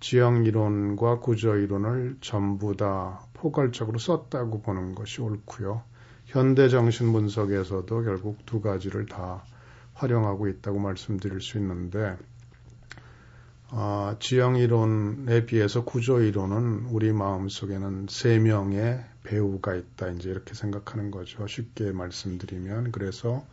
지형 0.00 0.44
이론과 0.44 1.20
구조 1.20 1.56
이론을 1.56 2.18
전부 2.20 2.76
다 2.76 3.20
포괄적으로 3.32 3.98
썼다고 3.98 4.60
보는 4.60 4.94
것이 4.94 5.22
옳고요. 5.22 5.82
현대 6.26 6.68
정신 6.68 7.12
분석에서도 7.12 8.02
결국 8.02 8.44
두 8.44 8.60
가지를 8.60 9.06
다 9.06 9.42
활용하고 9.96 10.48
있다고 10.48 10.78
말씀드릴 10.78 11.40
수 11.40 11.58
있는데 11.58 12.16
어, 13.70 14.16
지형 14.20 14.56
이론에 14.56 15.44
비해서 15.44 15.84
구조 15.84 16.20
이론은 16.20 16.86
우리 16.90 17.12
마음 17.12 17.48
속에는 17.48 18.06
세 18.08 18.38
명의 18.38 19.04
배우가 19.24 19.74
있다. 19.74 20.08
이제 20.10 20.30
이렇게 20.30 20.54
생각하는 20.54 21.10
거죠. 21.10 21.46
쉽게 21.46 21.90
말씀드리면 21.90 22.92
그래서 22.92 23.44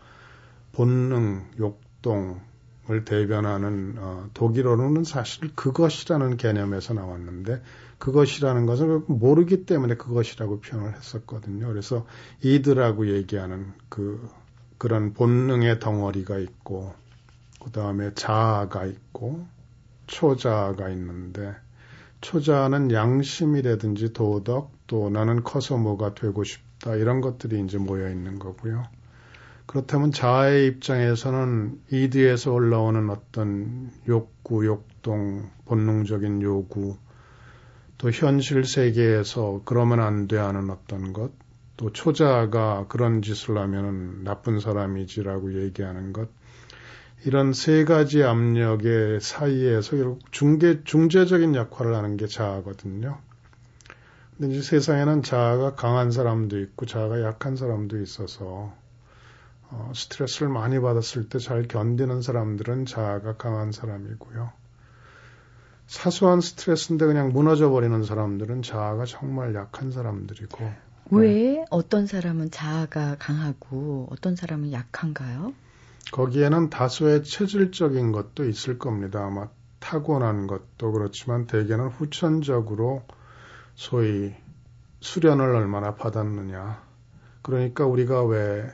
본능, 0.72 1.46
욕동을 1.60 3.06
대변하는 3.06 3.96
어, 3.98 4.30
독일어로는 4.36 5.04
사실 5.04 5.54
그것이라는 5.56 6.38
개념에서 6.38 6.94
나왔는데 6.94 7.64
그것이라는 7.98 8.68
것을 8.68 9.02
모르기 9.08 9.66
때문에 9.66 9.96
그것이라고 9.96 10.60
표현을 10.60 10.96
했었거든요. 10.96 11.68
그래서 11.68 12.06
이들하고 12.42 13.08
얘기하는 13.08 13.74
그 13.90 14.30
그런 14.84 15.14
본능의 15.14 15.80
덩어리가 15.80 16.40
있고 16.40 16.94
그 17.64 17.72
다음에 17.72 18.14
자아가 18.16 18.86
있고 18.86 19.48
초자가 20.08 20.90
있는데 20.90 21.56
초자는 22.20 22.92
양심이라든지 22.92 24.12
도덕 24.12 24.74
또 24.88 25.10
나는 25.10 25.42
커서 25.42 25.78
뭐가 25.78 26.16
되고 26.16 26.44
싶다 26.44 26.96
이런 26.96 27.22
것들이 27.22 27.64
이제 27.64 27.78
모여 27.78 28.10
있는 28.10 28.40
거고요. 28.40 28.84
그렇다면 29.68 30.12
자아의 30.12 30.68
입장에서는 30.68 31.80
이 31.90 32.10
뒤에서 32.10 32.52
올라오는 32.52 33.10
어떤 33.10 33.90
욕구, 34.10 34.66
욕동, 34.66 35.50
본능적인 35.64 36.42
요구, 36.42 36.98
또 37.98 38.12
현실 38.12 38.66
세계에서 38.66 39.62
그러면 39.64 40.02
안 40.02 40.28
돼 40.28 40.36
하는 40.36 40.70
어떤 40.70 41.14
것, 41.14 41.32
또 41.78 41.92
초자가 41.92 42.86
그런 42.88 43.22
짓을 43.22 43.58
하면은 43.58 44.24
나쁜 44.24 44.60
사람이지라고 44.60 45.64
얘기하는 45.64 46.14
것, 46.14 46.30
이런 47.26 47.54
세 47.54 47.86
가지 47.86 48.24
압력의 48.24 49.22
사이에서 49.22 50.18
중개, 50.32 50.84
중재적인 50.84 51.56
역할을 51.56 51.96
하는 51.96 52.18
게 52.18 52.28
자아거든요. 52.28 53.18
근데 54.38 54.54
이제 54.54 54.62
세상에는 54.62 55.24
자아가 55.24 55.76
강한 55.76 56.12
사람도 56.12 56.60
있고 56.60 56.86
자아가 56.86 57.22
약한 57.22 57.56
사람도 57.56 58.00
있어서 58.02 58.74
어, 59.70 59.92
스트레스를 59.96 60.50
많이 60.50 60.80
받았을 60.80 61.30
때 61.30 61.40
잘 61.40 61.68
견디는 61.68 62.22
사람들은 62.22 62.86
자아가 62.86 63.38
강한 63.38 63.72
사람이고요. 63.72 64.52
사소한 65.88 66.42
스트레스인데 66.42 67.06
그냥 67.06 67.32
무너져 67.34 67.70
버리는 67.70 68.04
사람들은 68.04 68.62
자아가 68.64 69.06
정말 69.06 69.56
약한 69.56 69.92
사람들이고. 69.92 70.93
왜 71.16 71.28
네. 71.28 71.66
어떤 71.70 72.08
사람은 72.08 72.50
자아가 72.50 73.16
강하고 73.20 74.08
어떤 74.12 74.36
사람은 74.36 74.72
약한가요? 74.72 75.54
거기에는 76.12 76.70
다소의 76.70 77.24
체질적인 77.24 78.12
것도 78.12 78.46
있을 78.46 78.80
겁니다. 78.80 79.24
아마 79.26 79.48
타고난 79.80 80.48
것도 80.48 80.92
그렇지만 80.92 81.46
대개는 81.46 81.88
후천적으로 81.90 83.04
소위 83.76 84.34
수련을 85.02 85.54
얼마나 85.56 85.96
받았느냐. 85.96 86.82
그러니까 87.42 87.86
우리가 87.86 88.24
왜 88.24 88.66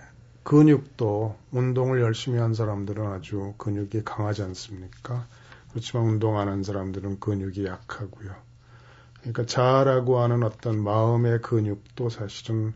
근육도 0.43 1.35
운동을 1.51 2.01
열심히 2.01 2.39
한 2.39 2.53
사람들은 2.53 3.05
아주 3.05 3.53
근육이 3.57 4.03
강하지 4.05 4.43
않습니까? 4.43 5.27
그렇지만 5.71 6.05
운동하는 6.05 6.63
사람들은 6.63 7.19
근육이 7.19 7.65
약하고요. 7.65 8.48
그러니까 9.21 9.45
자아라고 9.45 10.19
하는 10.19 10.43
어떤 10.43 10.81
마음의 10.83 11.41
근육도 11.41 12.09
사실은 12.09 12.73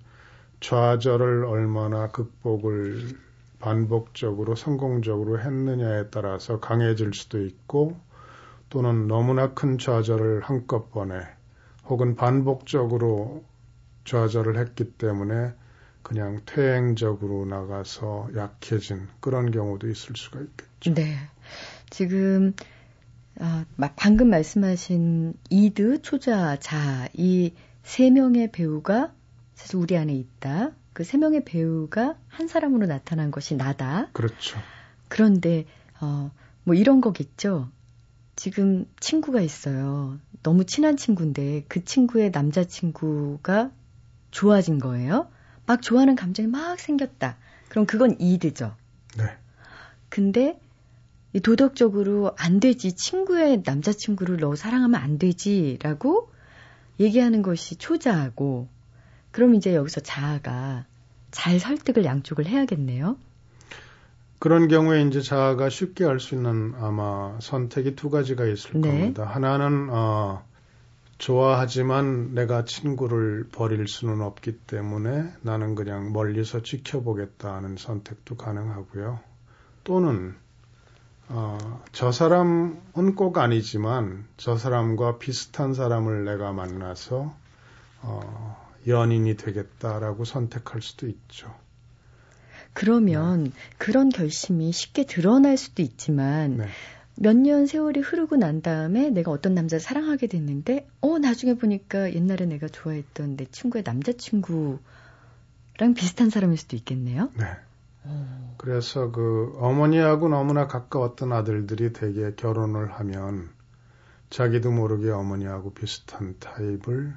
좌절을 0.60 1.46
얼마나 1.46 2.08
극복을 2.08 3.18
반복적으로 3.60 4.56
성공적으로 4.56 5.40
했느냐에 5.40 6.10
따라서 6.10 6.60
강해질 6.60 7.14
수도 7.14 7.42
있고 7.42 7.98
또는 8.70 9.08
너무나 9.08 9.54
큰 9.54 9.78
좌절을 9.78 10.42
한꺼번에 10.42 11.22
혹은 11.86 12.16
반복적으로 12.16 13.44
좌절을 14.06 14.58
했기 14.58 14.92
때문에 14.94 15.54
그냥 16.02 16.42
퇴행적으로 16.46 17.46
나가서 17.46 18.30
약해진 18.36 19.08
그런 19.22 19.52
경우도 19.52 19.88
있을 19.88 20.16
수가 20.16 20.42
있겠죠. 20.42 20.94
네. 20.94 21.16
지금 21.90 22.54
아, 23.40 23.66
방금 23.96 24.30
말씀하신 24.30 25.34
이드, 25.50 26.02
초자, 26.02 26.58
자, 26.60 27.08
이 27.14 27.54
세 27.84 28.10
명의 28.10 28.50
배우가 28.52 29.14
사실 29.56 29.76
우리 29.78 29.98
안에 29.98 30.14
있다. 30.14 30.72
그 30.94 31.04
세 31.04 31.18
명의 31.18 31.44
배우가 31.44 32.16
한 32.28 32.48
사람으로 32.48 32.86
나타난 32.86 33.30
것이 33.32 33.56
나다. 33.56 34.10
그렇죠. 34.14 34.58
그런데, 35.10 35.66
어, 36.00 36.32
뭐 36.64 36.76
이런 36.76 37.02
거겠죠. 37.02 37.70
지금 38.36 38.86
친구가 39.00 39.42
있어요. 39.42 40.18
너무 40.44 40.66
친한 40.66 40.98
친구인데 40.98 41.66
그 41.68 41.84
친구의 41.84 42.32
남자친구가 42.32 43.72
좋아진 44.32 44.80
거예요. 44.80 45.30
막 45.66 45.82
좋아하는 45.82 46.16
감정이 46.16 46.48
막 46.48 46.80
생겼다. 46.80 47.38
그럼 47.70 47.86
그건 47.86 48.16
이드죠. 48.20 48.76
네. 49.18 49.26
근데 50.10 50.60
도덕적으로 51.40 52.34
안 52.38 52.60
되지. 52.60 52.96
친구의 52.96 53.64
남자친구를 53.66 54.38
너 54.38 54.56
사랑하면 54.56 55.02
안 55.02 55.18
되지 55.18 55.80
라고 55.82 56.30
얘기하는 57.00 57.42
것이 57.42 57.76
초자하고 57.76 58.68
그럼 59.32 59.56
이제 59.56 59.74
여기서 59.76 60.02
자아가 60.02 60.86
잘 61.32 61.60
설득을 61.60 62.06
양쪽을 62.06 62.46
해야겠네요. 62.46 63.18
그런 64.40 64.68
경우에 64.68 65.02
이제 65.04 65.22
자아가 65.22 65.70
쉽게 65.70 66.04
할 66.04 66.20
수 66.20 66.36
있는 66.36 66.74
아마 66.80 67.40
선택이 67.40 67.96
두 67.96 68.10
가지가 68.10 68.46
있을 68.46 68.82
네. 68.82 68.90
겁니다. 68.90 69.24
하나는 69.26 69.88
어, 69.90 70.44
좋아하지만 71.18 72.36
내가 72.36 72.66
친구를 72.66 73.48
버릴 73.52 73.88
수는 73.88 74.22
없기 74.22 74.58
때문에 74.68 75.32
나는 75.42 75.76
그냥 75.76 76.12
멀리서 76.12 76.62
지켜보겠다 76.62 77.56
하는 77.56 77.78
선택도 77.78 78.36
가능하고요. 78.36 79.22
또는 79.86 80.36
어, 81.30 81.82
저 81.92 82.12
사람은 82.12 83.16
꼭 83.16 83.38
아니지만 83.38 84.26
저 84.38 84.58
사람과 84.58 85.18
비슷한 85.18 85.74
사람을 85.74 86.26
내가 86.26 86.52
만나서 86.52 87.34
어, 88.02 88.68
연인이 88.88 89.36
되겠다라고 89.38 90.26
선택할 90.26 90.82
수도 90.82 91.08
있죠. 91.08 91.54
그러면 92.74 93.46
네. 93.46 93.52
그런 93.78 94.10
결심이 94.10 94.72
쉽게 94.72 95.06
드러날 95.06 95.58
수도 95.58 95.82
있지만 95.82 96.58
네. 96.58 96.68
몇년 97.16 97.68
세월이 97.68 98.00
흐르고 98.00 98.36
난 98.38 98.62
다음에 98.62 99.10
내가 99.10 99.32
어떤 99.32 99.54
남자를 99.54 99.80
사랑하게 99.80 100.28
됐는데 100.28 100.88
어 101.00 101.20
나중에 101.20 101.54
보니까 101.54 102.14
옛날에 102.14 102.46
내가 102.46 102.68
좋아했던 102.68 103.38
내 103.38 103.46
친구의 103.46 103.84
남자친구랑 103.86 104.80
비슷한 105.96 106.32
사람일 106.32 106.58
수도 106.58 106.76
있겠네요. 106.76 107.30
네. 107.38 107.46
그래서 108.58 109.12
그 109.12 109.56
어머니하고 109.60 110.30
너무나 110.30 110.68
가까웠던 110.68 111.34
아들들이 111.34 111.94
대개 111.94 112.34
결혼을 112.36 112.92
하면 112.94 113.50
자기도 114.30 114.72
모르게 114.72 115.12
어머니하고 115.12 115.74
비슷한 115.74 116.36
타입을 116.40 117.14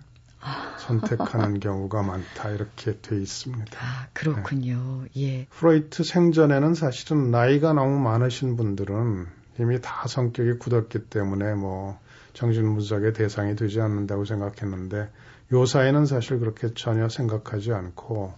선택하는 0.79 1.59
경우가 1.61 2.03
많다 2.03 2.51
이렇게 2.51 3.01
돼 3.01 3.16
있습니다. 3.16 3.79
아 3.81 4.09
그렇군요. 4.12 5.05
네. 5.14 5.22
예. 5.22 5.46
프로이트 5.46 6.05
생전에는 6.05 6.75
사실은 6.75 7.31
나이가 7.31 7.72
너무 7.72 7.99
많으신 8.01 8.57
분들은 8.57 9.27
이미 9.59 9.81
다 9.81 10.07
성격이 10.07 10.59
굳었기 10.59 11.07
때문에 11.09 11.55
뭐 11.55 11.99
정신분석의 12.35 13.14
대상이 13.14 13.57
되지 13.57 13.81
않는다고 13.81 14.25
생각했는데 14.25 15.11
요 15.53 15.64
사이는 15.64 16.07
사실 16.07 16.38
그렇게 16.38 16.75
전혀 16.75 17.09
생각하지 17.09 17.72
않고 17.72 18.35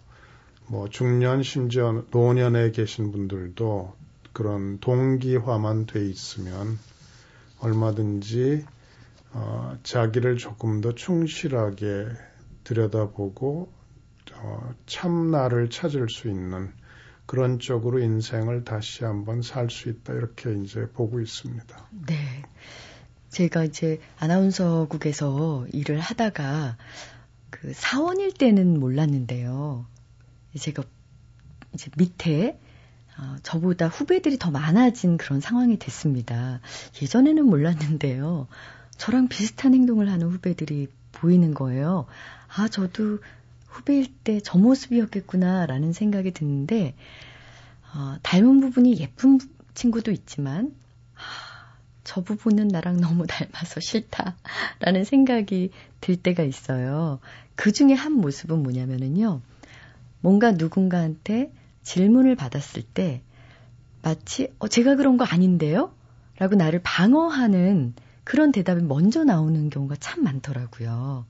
뭐 0.71 0.89
중년 0.89 1.43
심지어 1.43 2.05
노년에 2.11 2.71
계신 2.73 3.11
분들도 3.11 3.95
그런 4.33 4.79
동기화만 4.81 5.87
돼 5.87 6.05
있으면 6.07 6.79
얼마든지 7.61 8.65
어, 9.33 9.79
자기를 9.83 10.37
조금 10.37 10.81
더 10.81 10.95
충실하게 10.95 12.07
들여다보고 12.65 13.73
어, 14.35 14.75
참나를 14.87 15.71
찾을 15.71 16.09
수 16.09 16.29
있는 16.29 16.71
그런 17.27 17.59
쪽으로 17.59 17.99
인생을 17.99 18.65
다시 18.65 19.05
한번 19.05 19.43
살 19.43 19.71
수 19.71 19.89
있다 19.89 20.13
이렇게 20.13 20.55
이제 20.55 20.87
보고 20.93 21.21
있습니다. 21.21 21.89
네. 22.07 22.43
제가 23.31 23.65
이제 23.65 24.01
아나운서국에서 24.19 25.67
일을 25.73 25.99
하다가 26.01 26.77
그 27.51 27.73
사원일 27.75 28.33
때는 28.33 28.79
몰랐는데요. 28.81 29.87
제가 30.57 30.83
이제 31.75 31.91
밑에 31.97 32.59
어, 33.19 33.37
저보다 33.43 33.89
후배들이 33.89 34.39
더 34.39 34.51
많아진 34.51 35.17
그런 35.17 35.41
상황이 35.41 35.79
됐습니다. 35.79 36.61
예전에는 37.03 37.45
몰랐는데요. 37.45 38.47
저랑 38.97 39.29
비슷한 39.29 39.75
행동을 39.75 40.09
하는 40.09 40.29
후배들이 40.29 40.89
보이는 41.13 41.53
거예요. 41.53 42.07
아, 42.49 42.69
저도 42.69 43.19
후배일 43.67 44.07
때 44.25 44.41
저 44.41 44.59
모습이었겠구나라는 44.59 45.93
생각이 45.93 46.33
드는데, 46.33 46.95
어, 47.95 48.17
닮은 48.23 48.61
부분이 48.61 48.99
예쁜 49.01 49.39
친구도 49.75 50.13
있지만, 50.13 50.75
아, 51.15 51.77
저 52.05 52.23
부분은 52.23 52.69
나랑 52.69 53.01
너무 53.01 53.27
닮아서 53.27 53.81
싫다라는 53.81 55.05
생각이 55.05 55.71
들 56.01 56.17
때가 56.17 56.45
있어요. 56.45 57.19
그 57.57 57.73
중에 57.73 57.95
한 57.95 58.13
모습은 58.13 58.63
뭐냐면은요, 58.63 59.41
뭔가 60.21 60.53
누군가한테 60.53 61.53
질문을 61.83 62.37
받았을 62.37 62.83
때 62.83 63.23
마치 64.03 64.53
어, 64.59 64.69
제가 64.69 64.97
그런 64.97 65.17
거 65.17 65.25
아닌데요? 65.25 65.93
라고 66.39 66.55
나를 66.55 66.81
방어하는 66.83 67.95
그런 68.25 68.53
대답이 68.53 68.83
먼저 68.83 69.25
나오는 69.25 69.71
경우가 69.71 69.97
참 69.97 70.23
많더라고요. 70.23 71.27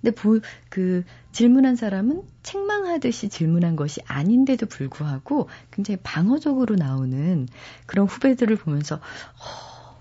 근데 0.00 0.14
보, 0.14 0.40
그 0.68 1.04
질문한 1.32 1.76
사람은 1.76 2.22
책망하듯이 2.42 3.28
질문한 3.28 3.76
것이 3.76 4.00
아닌데도 4.06 4.66
불구하고 4.66 5.48
굉장히 5.70 5.98
방어적으로 6.02 6.76
나오는 6.76 7.48
그런 7.86 8.06
후배들을 8.06 8.56
보면서 8.56 8.96
어, 8.96 9.98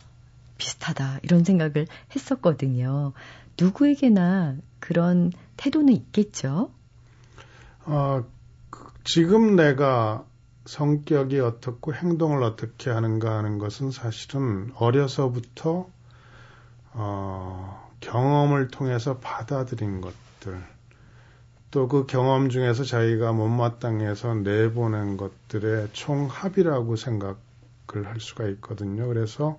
비슷하다 0.57 1.19
이런 1.23 1.43
생각을 1.43 1.87
했었거든요. 2.15 3.13
누구에게나 3.59 4.57
그런 4.79 5.31
태도는 5.55 5.93
있겠죠. 5.93 6.71
어, 7.89 8.21
지금 9.05 9.55
내가 9.55 10.25
성격이 10.65 11.39
어떻고 11.39 11.93
행동을 11.93 12.43
어떻게 12.43 12.89
하는가 12.89 13.37
하는 13.37 13.59
것은 13.59 13.91
사실은 13.91 14.71
어려서부터 14.75 15.87
어, 16.91 17.89
경험을 18.01 18.67
통해서 18.67 19.19
받아들인 19.19 20.01
것들 20.01 20.61
또 21.71 21.87
그 21.87 22.05
경험 22.05 22.49
중에서 22.49 22.83
자기가 22.83 23.31
못마땅해서 23.31 24.35
내보낸 24.35 25.15
것들의 25.15 25.89
총합이라고 25.93 26.97
생각을 26.97 27.37
할 28.03 28.19
수가 28.19 28.47
있거든요. 28.49 29.07
그래서 29.07 29.57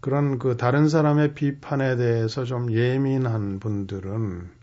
그런 0.00 0.38
그 0.38 0.58
다른 0.58 0.90
사람의 0.90 1.32
비판에 1.32 1.96
대해서 1.96 2.44
좀 2.44 2.70
예민한 2.70 3.60
분들은 3.60 4.53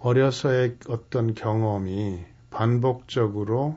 어려서의 0.00 0.78
어떤 0.88 1.34
경험이 1.34 2.24
반복적으로 2.50 3.76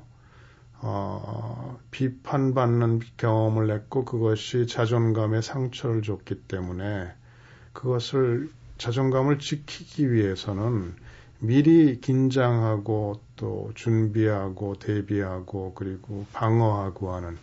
어, 0.84 1.80
비판받는 1.92 3.02
경험을 3.18 3.72
했고 3.72 4.06
그것이 4.06 4.66
자존감에 4.68 5.42
상처를 5.42 6.02
줬기 6.02 6.36
때문에 6.48 7.12
그것을 7.74 8.50
자존감을 8.78 9.40
지키기 9.40 10.12
위해서는 10.12 10.96
미리 11.40 12.00
긴장하고 12.00 13.20
또 13.36 13.72
준비하고 13.76 14.76
대비하고 14.76 15.74
그리고 15.74 16.26
방어하고 16.34 17.14
하는 17.14 17.38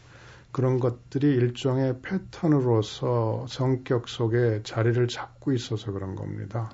그런 0.52 0.80
것들이 0.80 1.26
일종의 1.28 2.00
패턴으로서 2.02 3.46
성격 3.48 4.08
속에 4.08 4.62
자리를 4.64 5.06
잡고 5.08 5.52
있어서 5.52 5.92
그런 5.92 6.14
겁니다. 6.16 6.70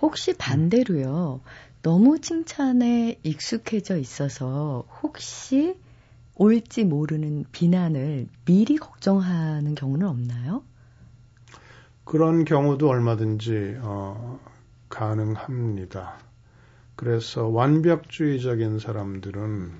혹시 0.00 0.36
반대로요. 0.36 1.40
너무 1.82 2.20
칭찬에 2.20 3.20
익숙해져 3.22 3.96
있어서 3.96 4.84
혹시 5.02 5.76
올지 6.36 6.84
모르는 6.84 7.44
비난을 7.50 8.28
미리 8.44 8.76
걱정하는 8.76 9.74
경우는 9.74 10.06
없나요? 10.06 10.62
그런 12.04 12.44
경우도 12.44 12.88
얼마든지 12.88 13.78
어, 13.82 14.40
가능합니다. 14.88 16.16
그래서 16.96 17.46
완벽주의적인 17.46 18.78
사람들은 18.78 19.72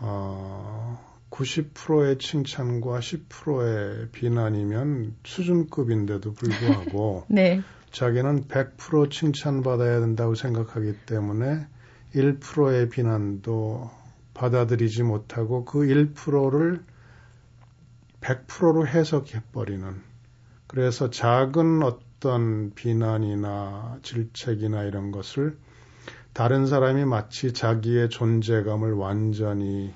어, 0.00 1.14
90%의 1.30 2.18
칭찬과 2.18 3.00
10%의 3.00 4.08
비난이면 4.12 5.16
수준급인데도 5.24 6.32
불구하고 6.34 7.24
네. 7.28 7.62
자기는 7.94 8.48
100% 8.48 9.08
칭찬받아야 9.08 10.00
된다고 10.00 10.34
생각하기 10.34 11.06
때문에 11.06 11.64
1%의 12.12 12.88
비난도 12.88 13.88
받아들이지 14.34 15.04
못하고 15.04 15.64
그 15.64 15.78
1%를 15.78 16.82
100%로 18.20 18.88
해석해버리는. 18.88 20.02
그래서 20.66 21.08
작은 21.10 21.84
어떤 21.84 22.74
비난이나 22.74 24.00
질책이나 24.02 24.82
이런 24.82 25.12
것을 25.12 25.56
다른 26.32 26.66
사람이 26.66 27.04
마치 27.04 27.52
자기의 27.52 28.08
존재감을 28.08 28.94
완전히 28.94 29.94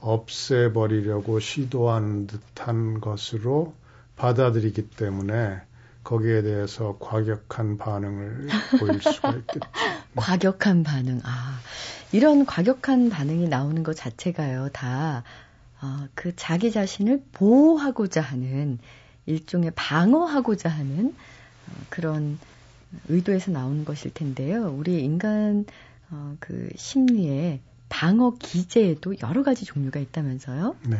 없애버리려고 0.00 1.38
시도하는 1.38 2.26
듯한 2.26 3.00
것으로 3.00 3.72
받아들이기 4.16 4.90
때문에 4.90 5.60
거기에 6.06 6.42
대해서 6.42 6.96
과격한 7.00 7.78
반응을 7.78 8.46
보일 8.78 9.02
수가 9.02 9.30
있겠죠. 9.30 9.68
과격한 10.14 10.84
반응. 10.84 11.20
아, 11.24 11.58
이런 12.12 12.46
과격한 12.46 13.10
반응이 13.10 13.48
나오는 13.48 13.82
것 13.82 13.96
자체가요, 13.96 14.68
다, 14.72 15.24
어, 15.82 16.06
그 16.14 16.34
자기 16.36 16.70
자신을 16.70 17.24
보호하고자 17.32 18.20
하는, 18.20 18.78
일종의 19.26 19.72
방어하고자 19.74 20.68
하는 20.68 21.08
어, 21.08 21.72
그런 21.90 22.38
의도에서 23.08 23.50
나오는 23.50 23.84
것일 23.84 24.14
텐데요. 24.14 24.72
우리 24.78 25.02
인간, 25.02 25.64
어, 26.10 26.36
그 26.38 26.68
심리에 26.76 27.60
방어 27.88 28.36
기제에도 28.38 29.14
여러 29.24 29.42
가지 29.42 29.64
종류가 29.64 29.98
있다면서요? 29.98 30.76
네. 30.86 30.98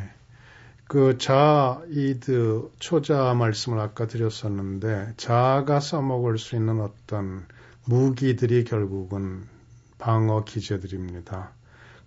그 0.88 1.18
자이드 1.18 2.70
초자 2.78 3.34
말씀을 3.34 3.80
아까 3.80 4.06
드렸었는데 4.06 5.14
자아가 5.16 5.80
써먹을 5.80 6.38
수 6.38 6.54
있는 6.54 6.80
어떤 6.80 7.44
무기들이 7.86 8.62
결국은 8.62 9.48
방어 9.98 10.44
기제들입니다. 10.44 11.50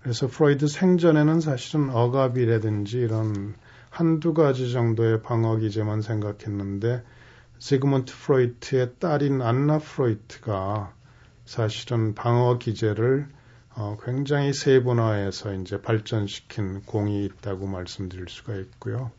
그래서 0.01 0.27
프로이드 0.27 0.67
생전에는 0.67 1.41
사실은 1.41 1.89
억압이라든지 1.89 2.99
이런 2.99 3.53
한두 3.89 4.33
가지 4.33 4.71
정도의 4.71 5.23
방어 5.23 5.57
기제만 5.57 6.01
생각했는데 6.01 7.03
시그먼트 7.57 8.13
프로이트의 8.15 8.93
딸인 8.99 9.41
안나 9.41 9.79
프로이트가 9.79 10.93
사실은 11.43 12.15
방어 12.15 12.57
기제를 12.57 13.27
어, 13.81 13.95
굉장히 14.03 14.51
세분화해서 14.51 15.53
이제 15.53 15.81
발전시킨 15.81 16.81
공이 16.81 17.23
있다고 17.23 17.65
말씀드릴 17.65 18.25
수가 18.27 18.57
있고요. 18.57 19.09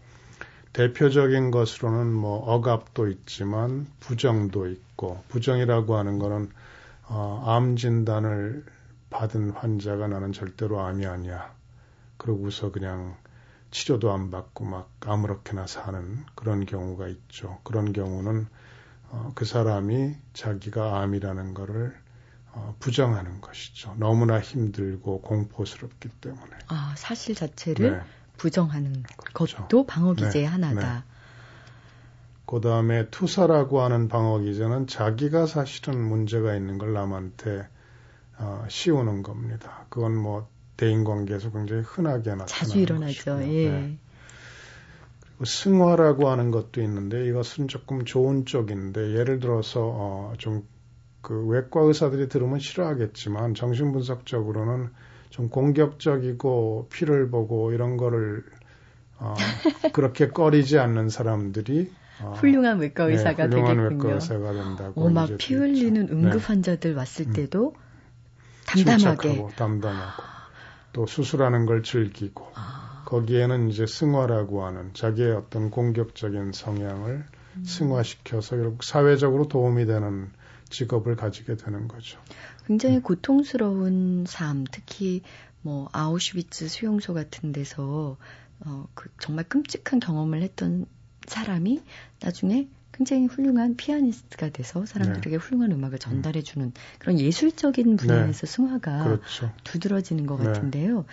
대표적인 0.75 1.51
것으로는 1.51 2.13
뭐 2.13 2.37
억압도 2.41 3.09
있지만 3.09 3.87
부정도 4.01 4.69
있고 4.69 5.25
부정이라고 5.29 5.97
하는 5.97 6.19
거는 6.19 6.51
어, 7.09 7.43
암 7.47 7.77
진단을 7.77 8.67
받은 9.09 9.53
환자가 9.53 10.09
나는 10.09 10.33
절대로 10.33 10.81
암이 10.81 11.07
아니야. 11.07 11.55
그러고서 12.19 12.71
그냥 12.71 13.17
치료도 13.71 14.13
안 14.13 14.31
받고 14.31 14.67
막 14.67 14.91
아무렇게나 15.01 15.67
사는 15.69 16.19
그런 16.35 16.67
경우가 16.67 17.09
있죠. 17.09 17.61
그런 17.65 17.95
경우는 17.95 18.47
어, 19.09 19.33
그 19.35 19.47
사람이 19.47 20.17
자기가 20.35 21.01
암이라는 21.01 21.55
거를 21.55 21.95
어, 21.95 22.10
부정하는 22.79 23.41
것이죠. 23.41 23.95
너무나 23.99 24.41
힘들고 24.41 25.21
공포스럽기 25.23 26.09
때문에. 26.21 26.59
아, 26.69 26.95
사실 26.97 27.35
자체를 27.35 27.91
네. 27.93 28.01
부정하는 28.37 29.03
그렇죠. 29.35 29.59
것도 29.59 29.87
방어 29.87 30.15
기제의 30.15 30.45
네. 30.45 30.47
하나다. 30.47 30.95
네. 30.95 31.05
그 32.47 32.61
다음에 32.61 33.09
투사라고 33.11 33.81
하는 33.81 34.09
방어 34.09 34.41
기제는 34.41 34.89
자기가 34.89 35.47
사실은 35.47 36.03
문제가 36.03 36.57
있는 36.57 36.79
걸 36.79 36.93
남한테 36.93 37.69
어, 38.39 38.65
씌우는 38.69 39.23
겁니다. 39.23 39.85
그건 39.89 40.17
뭐 40.17 40.49
대인 40.77 41.05
관계에서 41.05 41.53
굉장히 41.53 41.83
흔하게 41.83 42.31
나타나는 42.31 42.47
자주 42.47 42.79
일어나죠. 42.79 43.37
것이고요. 43.37 43.53
예. 43.53 43.71
네. 43.71 43.99
그리고 45.21 45.45
승화라고 45.45 46.29
하는 46.29 46.51
것도 46.51 46.83
있는데 46.83 47.27
이것은 47.29 47.69
조금 47.69 48.05
좋은 48.05 48.47
쪽인데 48.47 49.15
예를 49.17 49.39
들어서 49.39 49.81
어, 49.83 50.33
좀 50.39 50.67
그 51.23 51.47
외과 51.47 51.81
의사들이 51.81 52.29
들으면 52.29 52.59
싫어하겠지만 52.59 53.55
정신분석적으로는 53.55 54.91
좀 55.31 55.49
공격적이고 55.49 56.89
피를 56.91 57.31
보고 57.31 57.73
이런 57.73 57.97
거를 57.97 58.45
어, 59.19 59.35
그렇게 59.93 60.29
꺼리지 60.29 60.79
않는 60.79 61.09
사람들이 61.09 61.93
어, 62.23 62.35
훌륭한 62.37 62.79
외과 62.79 63.07
네, 63.07 63.13
의사가 63.13 63.47
훌륭한 63.47 63.77
되겠군요. 63.77 64.03
외과 64.03 64.15
의사가 64.15 64.53
된다고. 64.53 65.05
어, 65.05 65.11
막 65.11 65.25
이제 65.25 65.37
피또 65.37 65.61
흘리는 65.61 66.03
있죠. 66.05 66.15
응급 66.15 66.41
네. 66.41 66.47
환자들 66.47 66.95
왔을 66.95 67.27
음. 67.27 67.33
때도 67.33 67.75
담담하게 68.67 69.29
침착하고 69.29 69.51
담담하고. 69.57 70.23
또 70.93 71.07
수술하는 71.07 71.67
걸 71.67 71.83
즐기고 71.83 72.51
아. 72.55 73.03
거기에는 73.07 73.69
이제 73.69 73.87
승화라고 73.87 74.65
하는 74.65 74.93
자기의 74.95 75.33
어떤 75.33 75.71
공격적인 75.71 76.53
성향을 76.53 77.25
음. 77.57 77.65
승화시켜서 77.65 78.57
결국 78.57 78.83
사회적으로 78.85 79.49
도움이 79.49 79.87
되는 79.87 80.31
직업을 80.71 81.17
가지게 81.17 81.57
되는 81.57 81.89
거죠. 81.89 82.19
굉장히 82.67 82.97
음. 82.97 83.03
고통스러운 83.03 84.25
삶, 84.27 84.65
특히 84.71 85.23
뭐 85.63 85.89
아우슈비츠 85.93 86.69
수용소 86.69 87.15
같은 87.15 87.53
데서 87.53 88.17
어, 88.61 88.87
그 88.95 89.11
정말 89.21 89.45
끔찍한 89.49 90.01
경험을 90.01 90.43
했던 90.43 90.87
사람이 91.27 91.83
나중에 92.21 92.69
굉장히 92.93 93.27
훌륭한 93.27 93.77
피아니스트가 93.77 94.51
돼서 94.51 94.85
사람들에게 94.85 95.31
네. 95.31 95.37
훌륭한 95.37 95.73
음악을 95.73 95.99
전달해 95.99 96.43
주는 96.43 96.67
음. 96.67 96.73
그런 96.99 97.19
예술적인 97.19 97.97
분야에서 97.97 98.47
네. 98.47 98.47
승화가 98.47 99.05
그렇죠. 99.05 99.53
두드러지는 99.65 100.27
것 100.27 100.39
네. 100.39 100.45
같은데요. 100.47 101.07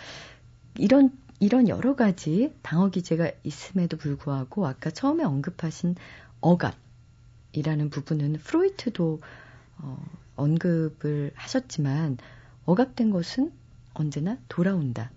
이런 0.76 1.10
이런 1.40 1.68
여러 1.68 1.94
가지 1.94 2.52
방어 2.62 2.90
기제가 2.90 3.30
있음에도 3.44 3.96
불구하고 3.96 4.66
아까 4.66 4.90
처음에 4.90 5.24
언급하신 5.24 5.94
억압이라는 6.40 7.90
부분은 7.90 8.34
프로이트도 8.44 9.20
어, 9.82 9.98
언급을 10.36 11.32
하셨지만 11.34 12.18
억압된 12.64 13.10
것은 13.10 13.52
언제나 13.94 14.38
돌아온다. 14.48 15.10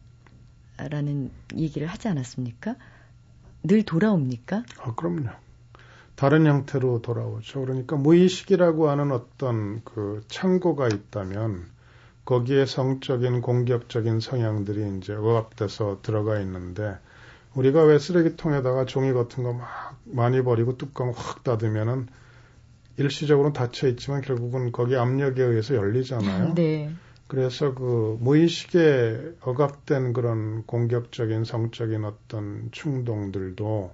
라는 0.77 1.29
얘기를 1.55 1.87
하지 1.87 2.07
않았습니까? 2.07 2.75
늘 3.63 3.83
돌아옵니까? 3.83 4.63
아, 4.79 4.95
그럼요. 4.95 5.29
다른 6.15 6.47
형태로 6.47 7.01
돌아오죠. 7.01 7.61
그러니까 7.61 7.95
무의식이라고 7.95 8.89
하는 8.89 9.11
어떤 9.11 9.83
그 9.83 10.23
창고가 10.27 10.87
있다면 10.87 11.67
거기에 12.25 12.65
성적인 12.65 13.41
공격적인 13.41 14.19
성향들이 14.19 14.97
이제 14.97 15.13
억압돼서 15.13 15.99
들어가 16.01 16.39
있는데 16.39 16.97
우리가 17.55 17.83
왜 17.83 17.99
쓰레기통에다가 17.99 18.85
종이 18.85 19.13
같은 19.13 19.43
거 19.43 19.53
막 19.53 19.97
많이 20.05 20.41
버리고 20.43 20.77
뚜껑 20.77 21.11
확 21.15 21.43
닫으면은 21.43 22.07
일시적으로 22.97 23.53
닫혀 23.53 23.87
있지만 23.87 24.21
결국은 24.21 24.71
거기 24.71 24.95
압력에 24.95 25.41
의해서 25.41 25.75
열리잖아요. 25.75 26.53
네. 26.55 26.91
그래서 27.27 27.73
그 27.73 28.17
무의식에 28.19 29.35
억압된 29.41 30.11
그런 30.11 30.63
공격적인 30.65 31.45
성적인 31.45 32.03
어떤 32.03 32.69
충동들도 32.71 33.93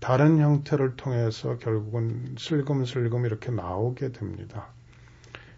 다른 0.00 0.38
형태를 0.38 0.96
통해서 0.96 1.56
결국은 1.58 2.34
슬금슬금 2.38 3.26
이렇게 3.26 3.50
나오게 3.50 4.12
됩니다. 4.12 4.68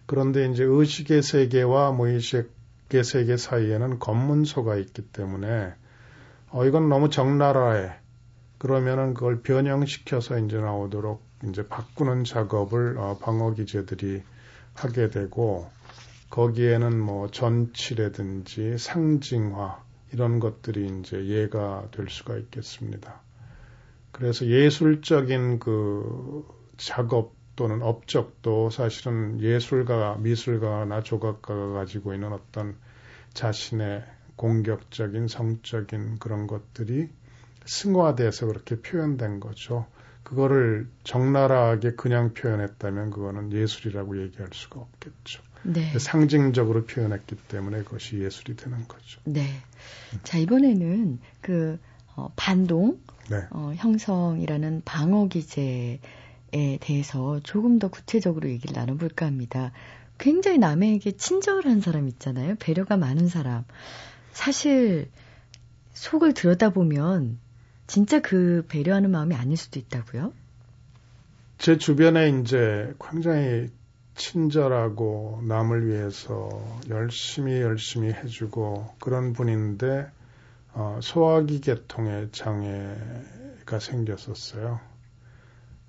그런데 0.05 0.49
이제 0.49 0.63
의식의 0.63 1.23
세계와 1.23 1.91
무의식의 1.91 3.03
세계 3.03 3.37
사이에는 3.37 3.99
검문소가 3.99 4.75
있기 4.77 5.03
때문에 5.03 5.73
어 6.49 6.65
이건 6.65 6.89
너무 6.89 7.09
적나라해. 7.09 7.93
그러면은 8.57 9.13
그걸 9.15 9.41
변형시켜서 9.41 10.37
이제 10.37 10.57
나오도록 10.57 11.30
이제 11.47 11.67
바꾸는 11.67 12.23
작업을 12.23 12.97
어 12.97 13.17
방어 13.19 13.53
기제들이 13.53 14.23
하게 14.73 15.09
되고 15.09 15.69
거기에는 16.29 16.99
뭐 16.99 17.29
전치라든지 17.29 18.77
상징화 18.77 19.83
이런 20.13 20.39
것들이 20.39 20.99
이제 20.99 21.25
예가 21.25 21.89
될 21.91 22.07
수가 22.09 22.37
있겠습니다. 22.37 23.21
그래서 24.11 24.45
예술적인 24.45 25.59
그 25.59 26.45
작업 26.77 27.33
또는 27.55 27.81
업적도 27.81 28.69
사실은 28.69 29.41
예술가, 29.41 30.15
미술가나 30.15 31.03
조각가가 31.03 31.73
가지고 31.73 32.13
있는 32.13 32.33
어떤 32.33 32.77
자신의 33.33 34.03
공격적인 34.35 35.27
성적인 35.27 36.19
그런 36.19 36.47
것들이 36.47 37.09
승화돼서 37.65 38.47
그렇게 38.47 38.81
표현된 38.81 39.39
거죠. 39.39 39.85
그거를 40.31 40.87
적나라하게 41.03 41.91
그냥 41.95 42.33
표현했다면 42.33 43.11
그거는 43.11 43.51
예술이라고 43.51 44.23
얘기할 44.23 44.47
수가 44.53 44.79
없겠죠. 44.79 45.43
네. 45.63 45.99
상징적으로 45.99 46.85
표현했기 46.85 47.35
때문에 47.49 47.83
그것이 47.83 48.19
예술이 48.19 48.55
되는 48.55 48.87
거죠. 48.87 49.19
네. 49.25 49.45
자, 50.23 50.37
이번에는 50.37 51.19
그, 51.41 51.77
어, 52.15 52.31
반동, 52.37 53.01
네. 53.29 53.43
어, 53.49 53.73
형성이라는 53.75 54.83
방어 54.85 55.27
기제에 55.27 55.99
대해서 56.79 57.41
조금 57.43 57.77
더 57.77 57.89
구체적으로 57.89 58.49
얘기를 58.49 58.73
나눠볼까 58.73 59.25
합니다. 59.25 59.73
굉장히 60.17 60.59
남에게 60.59 61.11
친절한 61.11 61.81
사람 61.81 62.07
있잖아요. 62.07 62.55
배려가 62.57 62.95
많은 62.95 63.27
사람. 63.27 63.65
사실, 64.31 65.09
속을 65.91 66.33
들여다보면 66.33 67.37
진짜 67.91 68.21
그 68.21 68.63
배려하는 68.69 69.11
마음이 69.11 69.35
아닐 69.35 69.57
수도 69.57 69.77
있다고요? 69.77 70.31
제 71.57 71.77
주변에 71.77 72.29
이제 72.29 72.93
굉장히 73.01 73.69
친절하고 74.15 75.41
남을 75.43 75.87
위해서 75.87 76.47
열심히 76.87 77.59
열심히 77.59 78.13
해주고 78.13 78.95
그런 79.01 79.33
분인데 79.33 80.09
어, 80.71 81.01
소화기 81.03 81.59
계통의 81.59 82.29
장애가 82.31 83.79
생겼었어요. 83.81 84.79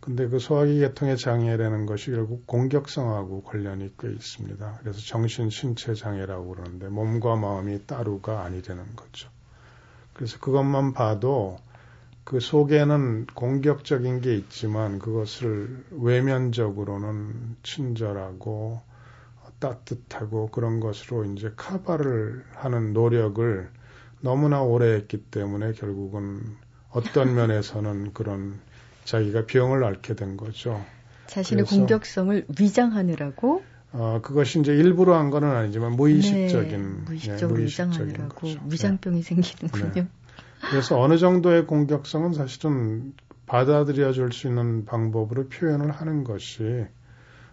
근데 0.00 0.26
그 0.26 0.40
소화기 0.40 0.80
계통의 0.80 1.16
장애라는 1.16 1.86
것이 1.86 2.10
결국 2.10 2.48
공격성하고 2.48 3.44
관련이 3.44 3.92
꽤 4.00 4.10
있습니다. 4.10 4.78
그래서 4.80 4.98
정신 4.98 5.50
신체 5.50 5.94
장애라고 5.94 6.48
그러는데 6.48 6.88
몸과 6.88 7.36
마음이 7.36 7.86
따로가 7.86 8.42
아니되는 8.42 8.96
거죠. 8.96 9.30
그래서 10.14 10.40
그것만 10.40 10.94
봐도 10.94 11.60
그 12.24 12.40
속에는 12.40 13.26
공격적인 13.34 14.20
게 14.20 14.36
있지만 14.36 14.98
그것을 14.98 15.84
외면적으로는 15.90 17.56
친절하고 17.62 18.80
따뜻하고 19.58 20.50
그런 20.50 20.80
것으로 20.80 21.24
이제 21.24 21.52
카바를 21.56 22.44
하는 22.54 22.92
노력을 22.92 23.68
너무나 24.20 24.62
오래 24.62 24.94
했기 24.94 25.18
때문에 25.18 25.72
결국은 25.72 26.56
어떤 26.90 27.34
면에서는 27.34 28.12
그런 28.12 28.60
자기가 29.04 29.46
병을 29.46 29.84
앓게 29.84 30.14
된 30.14 30.36
거죠. 30.36 30.84
자신의 31.26 31.64
공격성을 31.64 32.46
위장하느라고 32.58 33.64
어, 33.92 34.20
그것이 34.22 34.60
이제 34.60 34.72
일부러 34.72 35.16
한 35.16 35.30
거는 35.30 35.48
아니지만 35.48 35.92
무의식적인 35.92 36.70
네, 36.70 37.00
무의식적으로 37.04 37.58
네, 37.58 37.64
위장하느라고 37.64 38.48
위장병이 38.68 39.22
네. 39.22 39.22
생기는군요. 39.22 40.08
네. 40.72 40.78
그래서 40.78 40.98
어느 41.00 41.18
정도의 41.18 41.66
공격성은 41.66 42.32
사실은 42.32 43.12
받아들여 43.46 44.12
줄 44.12 44.32
수 44.32 44.48
있는 44.48 44.84
방법으로 44.86 45.48
표현을 45.48 45.90
하는 45.90 46.24
것이 46.24 46.86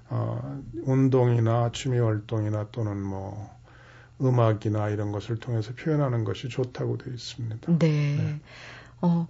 어, 0.09 0.61
운동이나 0.83 1.71
취미 1.73 1.99
활동이나 1.99 2.67
또는 2.71 3.01
뭐 3.01 3.49
음악이나 4.21 4.89
이런 4.89 5.11
것을 5.11 5.37
통해서 5.37 5.73
표현하는 5.73 6.23
것이 6.23 6.47
좋다고 6.49 6.97
되어 6.97 7.13
있습니다. 7.13 7.77
네. 7.79 8.15
네. 8.17 8.39
어, 9.01 9.27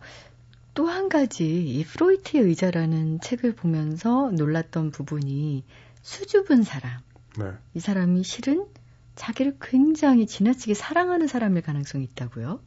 또 0.75 0.85
한 0.87 1.09
가지 1.09 1.45
이 1.45 1.83
프로이트의 1.83 2.43
의자라는 2.43 3.19
책을 3.21 3.53
보면서 3.55 4.31
놀랐던 4.31 4.91
부분이 4.91 5.63
수줍은 6.01 6.63
사람. 6.63 6.99
네. 7.37 7.51
이 7.73 7.79
사람이 7.79 8.23
실은 8.23 8.65
자기를 9.15 9.57
굉장히 9.61 10.25
지나치게 10.27 10.75
사랑하는 10.75 11.27
사람일 11.27 11.63
가능성이 11.63 12.05
있다고요? 12.05 12.61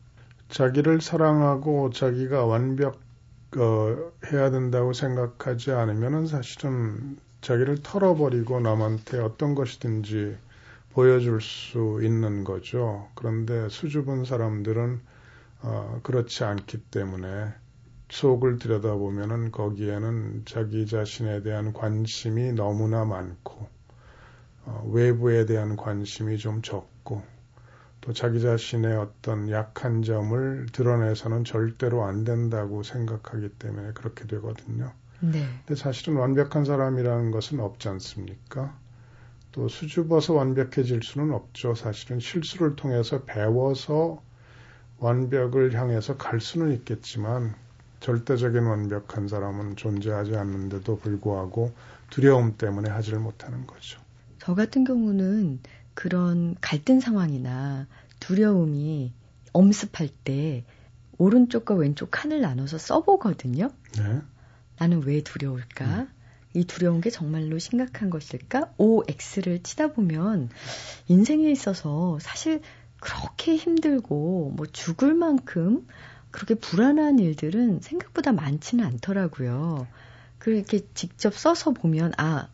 자기를 0.53 1.01
사랑하고 1.01 1.89
자기가 1.91 2.45
완벽 2.45 3.01
어, 3.57 4.13
해야 4.31 4.51
된다고 4.51 4.93
생각하지 4.93 5.73
않으면은 5.73 6.27
사실은 6.27 7.17
자기를 7.41 7.79
털어버리고 7.83 8.61
남한테 8.61 9.19
어떤 9.19 9.55
것이든지 9.55 10.37
보여줄 10.93 11.41
수 11.41 12.01
있는 12.03 12.45
거죠. 12.45 13.09
그런데 13.15 13.71
수줍은 13.71 14.27
사람들은 14.27 15.01
어, 15.63 16.01
그렇지 16.03 16.45
않기 16.45 16.83
때문에 16.91 17.49
속을 18.11 18.59
들여다보면은 18.59 19.53
거기에는 19.53 20.43
자기 20.45 20.87
자신에 20.87 21.43
대한 21.43 21.73
관심이 21.73 22.53
너무나 22.53 23.07
많고 23.07 23.69
어, 24.67 24.91
외부에 24.93 25.47
대한 25.47 25.77
관심이 25.77 26.37
좀 26.37 26.61
적고 26.61 27.23
또 28.03 28.13
자기 28.13 28.41
자신의 28.41 28.97
어떤 28.97 29.49
약한 29.49 30.03
점을 30.03 30.67
드러내서는 30.73 31.45
절대로 31.45 32.05
안 32.05 32.25
된다고 32.25 32.83
생각하기 32.83 33.49
때문에 33.51 33.93
그렇게 33.93 34.27
되거든요. 34.27 34.93
네. 35.21 35.47
근데 35.65 35.81
사실은 35.81 36.17
완벽한 36.17 36.65
사람이라는 36.65 37.31
것은 37.31 37.61
없지 37.61 37.89
않습니까? 37.89 38.77
또 39.53 39.69
수줍어서 39.69 40.35
완벽해질 40.35 41.03
수는 41.03 41.33
없죠. 41.33 41.77
사실은 41.77 42.19
실수를 42.19 42.75
통해서 42.75 43.23
배워서 43.23 44.21
완벽을 44.99 45.73
향해서 45.75 46.17
갈 46.17 46.41
수는 46.41 46.73
있겠지만 46.73 47.55
절대적인 48.01 48.65
완벽한 48.65 49.29
사람은 49.29 49.77
존재하지 49.77 50.37
않는데도 50.37 50.99
불구하고 50.99 51.73
두려움 52.11 52.57
때문에 52.57 52.91
하지를 52.91 53.21
못하는 53.21 53.65
거죠. 53.65 54.01
저 54.41 54.57
같은 54.57 54.83
경우는 54.83 55.61
그런 55.95 56.57
갈등 56.61 57.01
상황이나 57.01 57.87
두려움이 58.21 59.13
엄습할 59.53 60.09
때 60.25 60.65
오른쪽과 61.19 61.75
왼쪽 61.75 62.11
칸을 62.11 62.41
나눠서 62.41 62.79
써보거든요. 62.79 63.71
네. 63.99 64.21
나는 64.79 65.03
왜 65.05 65.23
두려울까? 65.23 65.85
음. 65.85 66.09
이 66.55 66.65
두려운 66.65 67.01
게 67.01 67.11
정말로 67.11 67.59
심각한 67.59 68.11
것일까? 68.11 68.75
OX를 68.77 69.63
치다 69.63 69.93
보면 69.93 70.51
인생에 71.09 71.51
있어서 71.51 72.19
사실 72.21 72.61
그렇게 73.01 73.57
힘들고 73.57 74.53
뭐 74.55 74.67
죽을 74.67 75.15
만큼 75.15 75.87
그렇게 76.31 76.55
불안한 76.55 77.19
일들은 77.19 77.81
생각보다 77.81 78.33
많지는 78.33 78.85
않더라고요. 78.85 79.87
그렇게 80.39 80.81
직접 80.95 81.35
써서 81.35 81.71
보면 81.71 82.13
아 82.17 82.49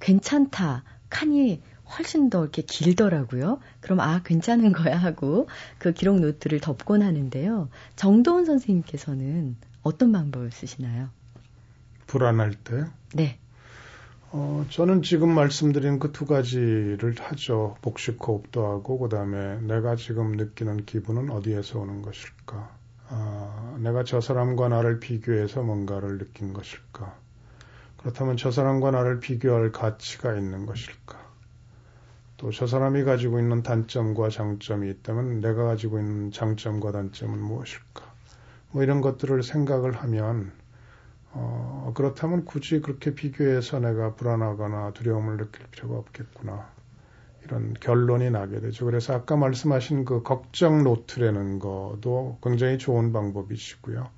괜찮다 0.00 0.84
칸이 1.08 1.62
훨씬 1.98 2.30
더 2.30 2.42
이렇게 2.42 2.62
길더라고요. 2.62 3.60
그럼 3.80 4.00
아 4.00 4.22
괜찮은 4.22 4.72
거야 4.72 4.96
하고 4.96 5.48
그 5.78 5.92
기록 5.92 6.20
노트를 6.20 6.60
덮곤 6.60 7.02
하는데요. 7.02 7.68
정도원 7.96 8.44
선생님께서는 8.44 9.56
어떤 9.82 10.12
방법을 10.12 10.50
쓰시나요? 10.52 11.10
불안할 12.06 12.54
때? 12.54 12.84
네. 13.14 13.38
어, 14.30 14.64
저는 14.70 15.02
지금 15.02 15.34
말씀드린 15.34 15.98
그 15.98 16.12
두 16.12 16.24
가지를 16.26 17.14
하죠. 17.18 17.76
복식 17.82 18.16
호흡도 18.26 18.66
하고, 18.66 18.98
그 18.98 19.08
다음에 19.08 19.60
내가 19.60 19.96
지금 19.96 20.32
느끼는 20.32 20.86
기분은 20.86 21.30
어디에서 21.30 21.80
오는 21.80 22.00
것일까? 22.02 22.76
아, 23.08 23.76
내가 23.78 24.04
저 24.04 24.20
사람과 24.22 24.68
나를 24.68 25.00
비교해서 25.00 25.62
뭔가를 25.62 26.16
느낀 26.18 26.54
것일까? 26.54 27.14
그렇다면 27.98 28.36
저 28.38 28.50
사람과 28.50 28.90
나를 28.90 29.20
비교할 29.20 29.70
가치가 29.70 30.34
있는 30.34 30.64
것일까? 30.66 31.21
또 32.42 32.50
저 32.50 32.66
사람이 32.66 33.04
가지고 33.04 33.38
있는 33.38 33.62
단점과 33.62 34.28
장점이 34.28 34.90
있다면 34.90 35.40
내가 35.40 35.62
가지고 35.62 36.00
있는 36.00 36.32
장점과 36.32 36.90
단점은 36.90 37.38
무엇일까? 37.38 38.02
뭐 38.72 38.82
이런 38.82 39.00
것들을 39.00 39.44
생각을 39.44 39.92
하면 39.92 40.50
어, 41.30 41.92
그렇다면 41.94 42.44
굳이 42.44 42.80
그렇게 42.80 43.14
비교해서 43.14 43.78
내가 43.78 44.16
불안하거나 44.16 44.90
두려움을 44.92 45.36
느낄 45.36 45.66
필요가 45.70 45.98
없겠구나. 45.98 46.68
이런 47.44 47.74
결론이 47.74 48.30
나게 48.30 48.58
되죠. 48.58 48.86
그래서 48.86 49.14
아까 49.14 49.36
말씀하신 49.36 50.04
그 50.04 50.24
걱정 50.24 50.82
노트라는 50.82 51.60
것도 51.60 52.38
굉장히 52.42 52.76
좋은 52.76 53.12
방법이시고요. 53.12 54.08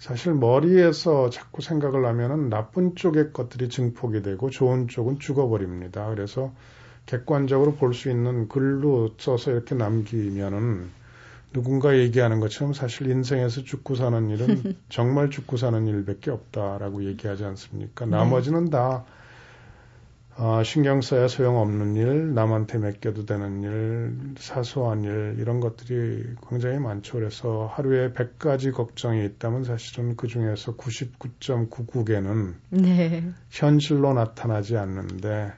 사실 0.00 0.34
머리에서 0.34 1.30
자꾸 1.30 1.62
생각을 1.62 2.04
하면은 2.04 2.48
나쁜 2.50 2.96
쪽의 2.96 3.32
것들이 3.32 3.68
증폭이 3.68 4.22
되고 4.22 4.50
좋은 4.50 4.88
쪽은 4.88 5.20
죽어버립니다. 5.20 6.08
그래서 6.08 6.52
객관적으로 7.08 7.74
볼 7.74 7.94
수 7.94 8.10
있는 8.10 8.48
글로 8.48 9.14
써서 9.18 9.50
이렇게 9.50 9.74
남기면은 9.74 10.90
누군가 11.54 11.96
얘기하는 11.96 12.38
것처럼 12.38 12.74
사실 12.74 13.08
인생에서 13.08 13.62
죽고 13.62 13.94
사는 13.94 14.28
일은 14.28 14.76
정말 14.90 15.30
죽고 15.30 15.56
사는 15.56 15.86
일밖에 15.86 16.30
없다라고 16.30 17.04
얘기하지 17.04 17.44
않습니까? 17.44 18.04
네. 18.04 18.10
나머지는 18.10 18.68
다 18.68 19.06
어, 20.36 20.62
신경 20.62 21.00
써야 21.00 21.26
소용없는 21.26 21.96
일, 21.96 22.34
남한테 22.34 22.78
맡겨도 22.78 23.26
되는 23.26 23.62
일, 23.62 24.36
사소한 24.38 25.02
일, 25.02 25.36
이런 25.38 25.58
것들이 25.58 26.36
굉장히 26.48 26.78
많죠. 26.78 27.14
그래서 27.14 27.68
하루에 27.74 28.12
100가지 28.12 28.72
걱정이 28.72 29.24
있다면 29.24 29.64
사실은 29.64 30.14
그 30.14 30.28
중에서 30.28 30.76
99.99개는 30.76 32.54
네. 32.70 33.24
현실로 33.50 34.12
나타나지 34.12 34.76
않는데 34.76 35.54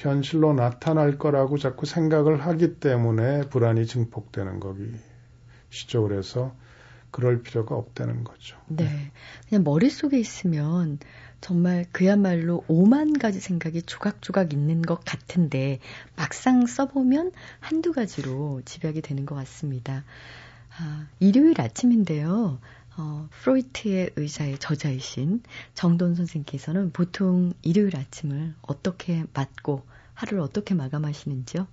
현실로 0.00 0.54
나타날 0.54 1.18
거라고 1.18 1.58
자꾸 1.58 1.84
생각을 1.84 2.40
하기 2.40 2.80
때문에 2.80 3.42
불안이 3.50 3.86
증폭되는 3.86 4.58
거기 4.58 4.90
시죠. 5.68 6.02
그래서 6.02 6.56
그럴 7.10 7.42
필요가 7.42 7.74
없다는 7.74 8.24
거죠. 8.24 8.56
네. 8.68 9.12
그냥 9.48 9.62
머릿속에 9.62 10.18
있으면 10.18 10.98
정말 11.42 11.84
그야말로 11.92 12.64
오만 12.66 13.12
가지 13.12 13.40
생각이 13.40 13.82
조각조각 13.82 14.54
있는 14.54 14.80
것 14.80 15.04
같은데 15.04 15.80
막상 16.16 16.64
써보면 16.64 17.32
한두 17.58 17.92
가지로 17.92 18.62
집약이 18.64 19.02
되는 19.02 19.26
것 19.26 19.34
같습니다. 19.34 20.04
아, 20.78 21.08
일요일 21.18 21.60
아침인데요. 21.60 22.58
어, 23.00 23.28
프로이트의 23.30 24.10
의사의 24.16 24.58
저자이신 24.58 25.42
정돈 25.72 26.14
선생께서는 26.14 26.90
보통 26.92 27.54
일요일 27.62 27.96
아침을 27.96 28.54
어떻게 28.60 29.24
맞고 29.32 29.86
하루를 30.12 30.42
어떻게 30.42 30.74
마감하시는지요? 30.74 31.66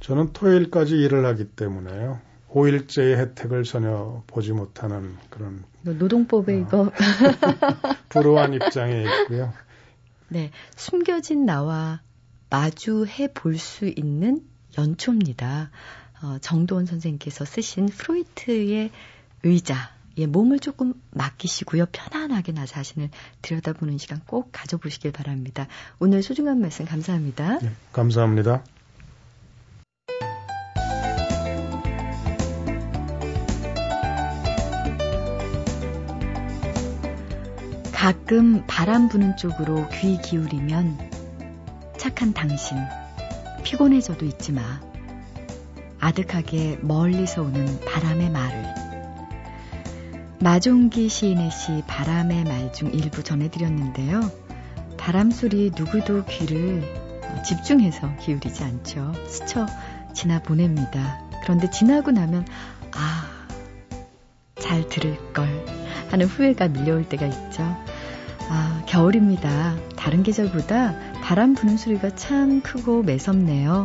저는 0.00 0.32
토요일까지 0.32 0.96
일을 0.96 1.26
하기 1.26 1.44
때문에요. 1.50 2.20
5일제의 2.48 3.18
혜택을 3.18 3.64
전혀 3.64 4.22
보지 4.26 4.52
못하는 4.52 5.14
그런 5.28 5.62
노동법에 5.82 6.54
어, 6.54 6.58
이거 6.58 6.90
불우한 8.08 8.54
입장에 8.54 9.04
있고요. 9.04 9.52
네, 10.28 10.50
숨겨진 10.74 11.44
나와 11.44 12.00
마주해 12.48 13.32
볼 13.34 13.58
수 13.58 13.86
있는 13.86 14.42
연초입니다. 14.78 15.70
어, 16.22 16.38
정도원 16.40 16.86
선생님께서 16.86 17.44
쓰신 17.44 17.86
프로이트의 17.86 18.90
의자, 19.44 19.90
예, 20.18 20.26
몸을 20.26 20.58
조금 20.60 20.94
맡기시고요. 21.10 21.86
편안하게 21.92 22.52
나 22.52 22.66
자신을 22.66 23.10
들여다보는 23.40 23.98
시간 23.98 24.20
꼭 24.26 24.50
가져보시길 24.52 25.12
바랍니다. 25.12 25.66
오늘 25.98 26.22
소중한 26.22 26.60
말씀 26.60 26.84
감사합니다. 26.84 27.58
네, 27.58 27.70
감사합니다. 27.92 28.62
가끔 37.92 38.66
바람 38.66 39.08
부는 39.08 39.36
쪽으로 39.36 39.88
귀 39.90 40.18
기울이면 40.20 40.98
착한 41.96 42.32
당신 42.32 42.76
피곤해져도 43.62 44.26
잊지 44.26 44.52
마. 44.52 44.80
아득하게 46.00 46.80
멀리서 46.82 47.42
오는 47.42 47.80
바람의 47.80 48.30
말을. 48.30 48.81
마종기 50.42 51.08
시인의 51.08 51.52
시 51.52 51.84
바람의 51.86 52.42
말 52.44 52.72
중 52.72 52.92
일부 52.92 53.22
전해드렸는데요. 53.22 54.20
바람 54.96 55.30
소리 55.30 55.70
누구도 55.76 56.24
귀를 56.24 56.82
집중해서 57.44 58.16
기울이지 58.16 58.64
않죠. 58.64 59.12
스쳐 59.28 59.66
지나 60.14 60.40
보냅니다. 60.42 61.20
그런데 61.42 61.70
지나고 61.70 62.10
나면 62.10 62.44
아, 62.92 63.30
잘 64.60 64.88
들을 64.88 65.16
걸 65.32 65.46
하는 66.10 66.26
후회가 66.26 66.68
밀려올 66.68 67.08
때가 67.08 67.26
있죠. 67.26 67.62
아, 68.48 68.82
겨울입니다. 68.86 69.76
다른 69.96 70.24
계절보다 70.24 71.20
바람 71.22 71.54
부는 71.54 71.76
소리가 71.76 72.16
참 72.16 72.62
크고 72.62 73.04
매섭네요. 73.04 73.84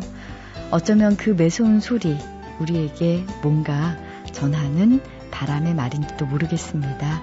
어쩌면 0.72 1.18
그 1.18 1.30
매서운 1.30 1.80
소리, 1.82 2.18
우리에게 2.60 3.26
뭔가 3.44 3.96
전하는 4.32 5.02
바람의 5.38 5.76
말인지도 5.76 6.26
모르겠습니다. 6.26 7.22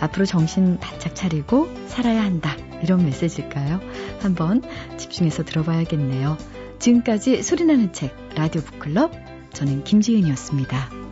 앞으로 0.00 0.26
정신 0.26 0.78
바짝 0.78 1.14
차리고 1.14 1.70
살아야 1.86 2.22
한다. 2.22 2.54
이런 2.82 3.02
메시지일까요? 3.06 3.80
한번 4.20 4.62
집중해서 4.98 5.42
들어봐야겠네요. 5.44 6.36
지금까지 6.78 7.42
소리나는 7.42 7.94
책, 7.94 8.14
라디오 8.34 8.60
북클럽, 8.60 9.10
저는 9.54 9.84
김지은이었습니다. 9.84 11.05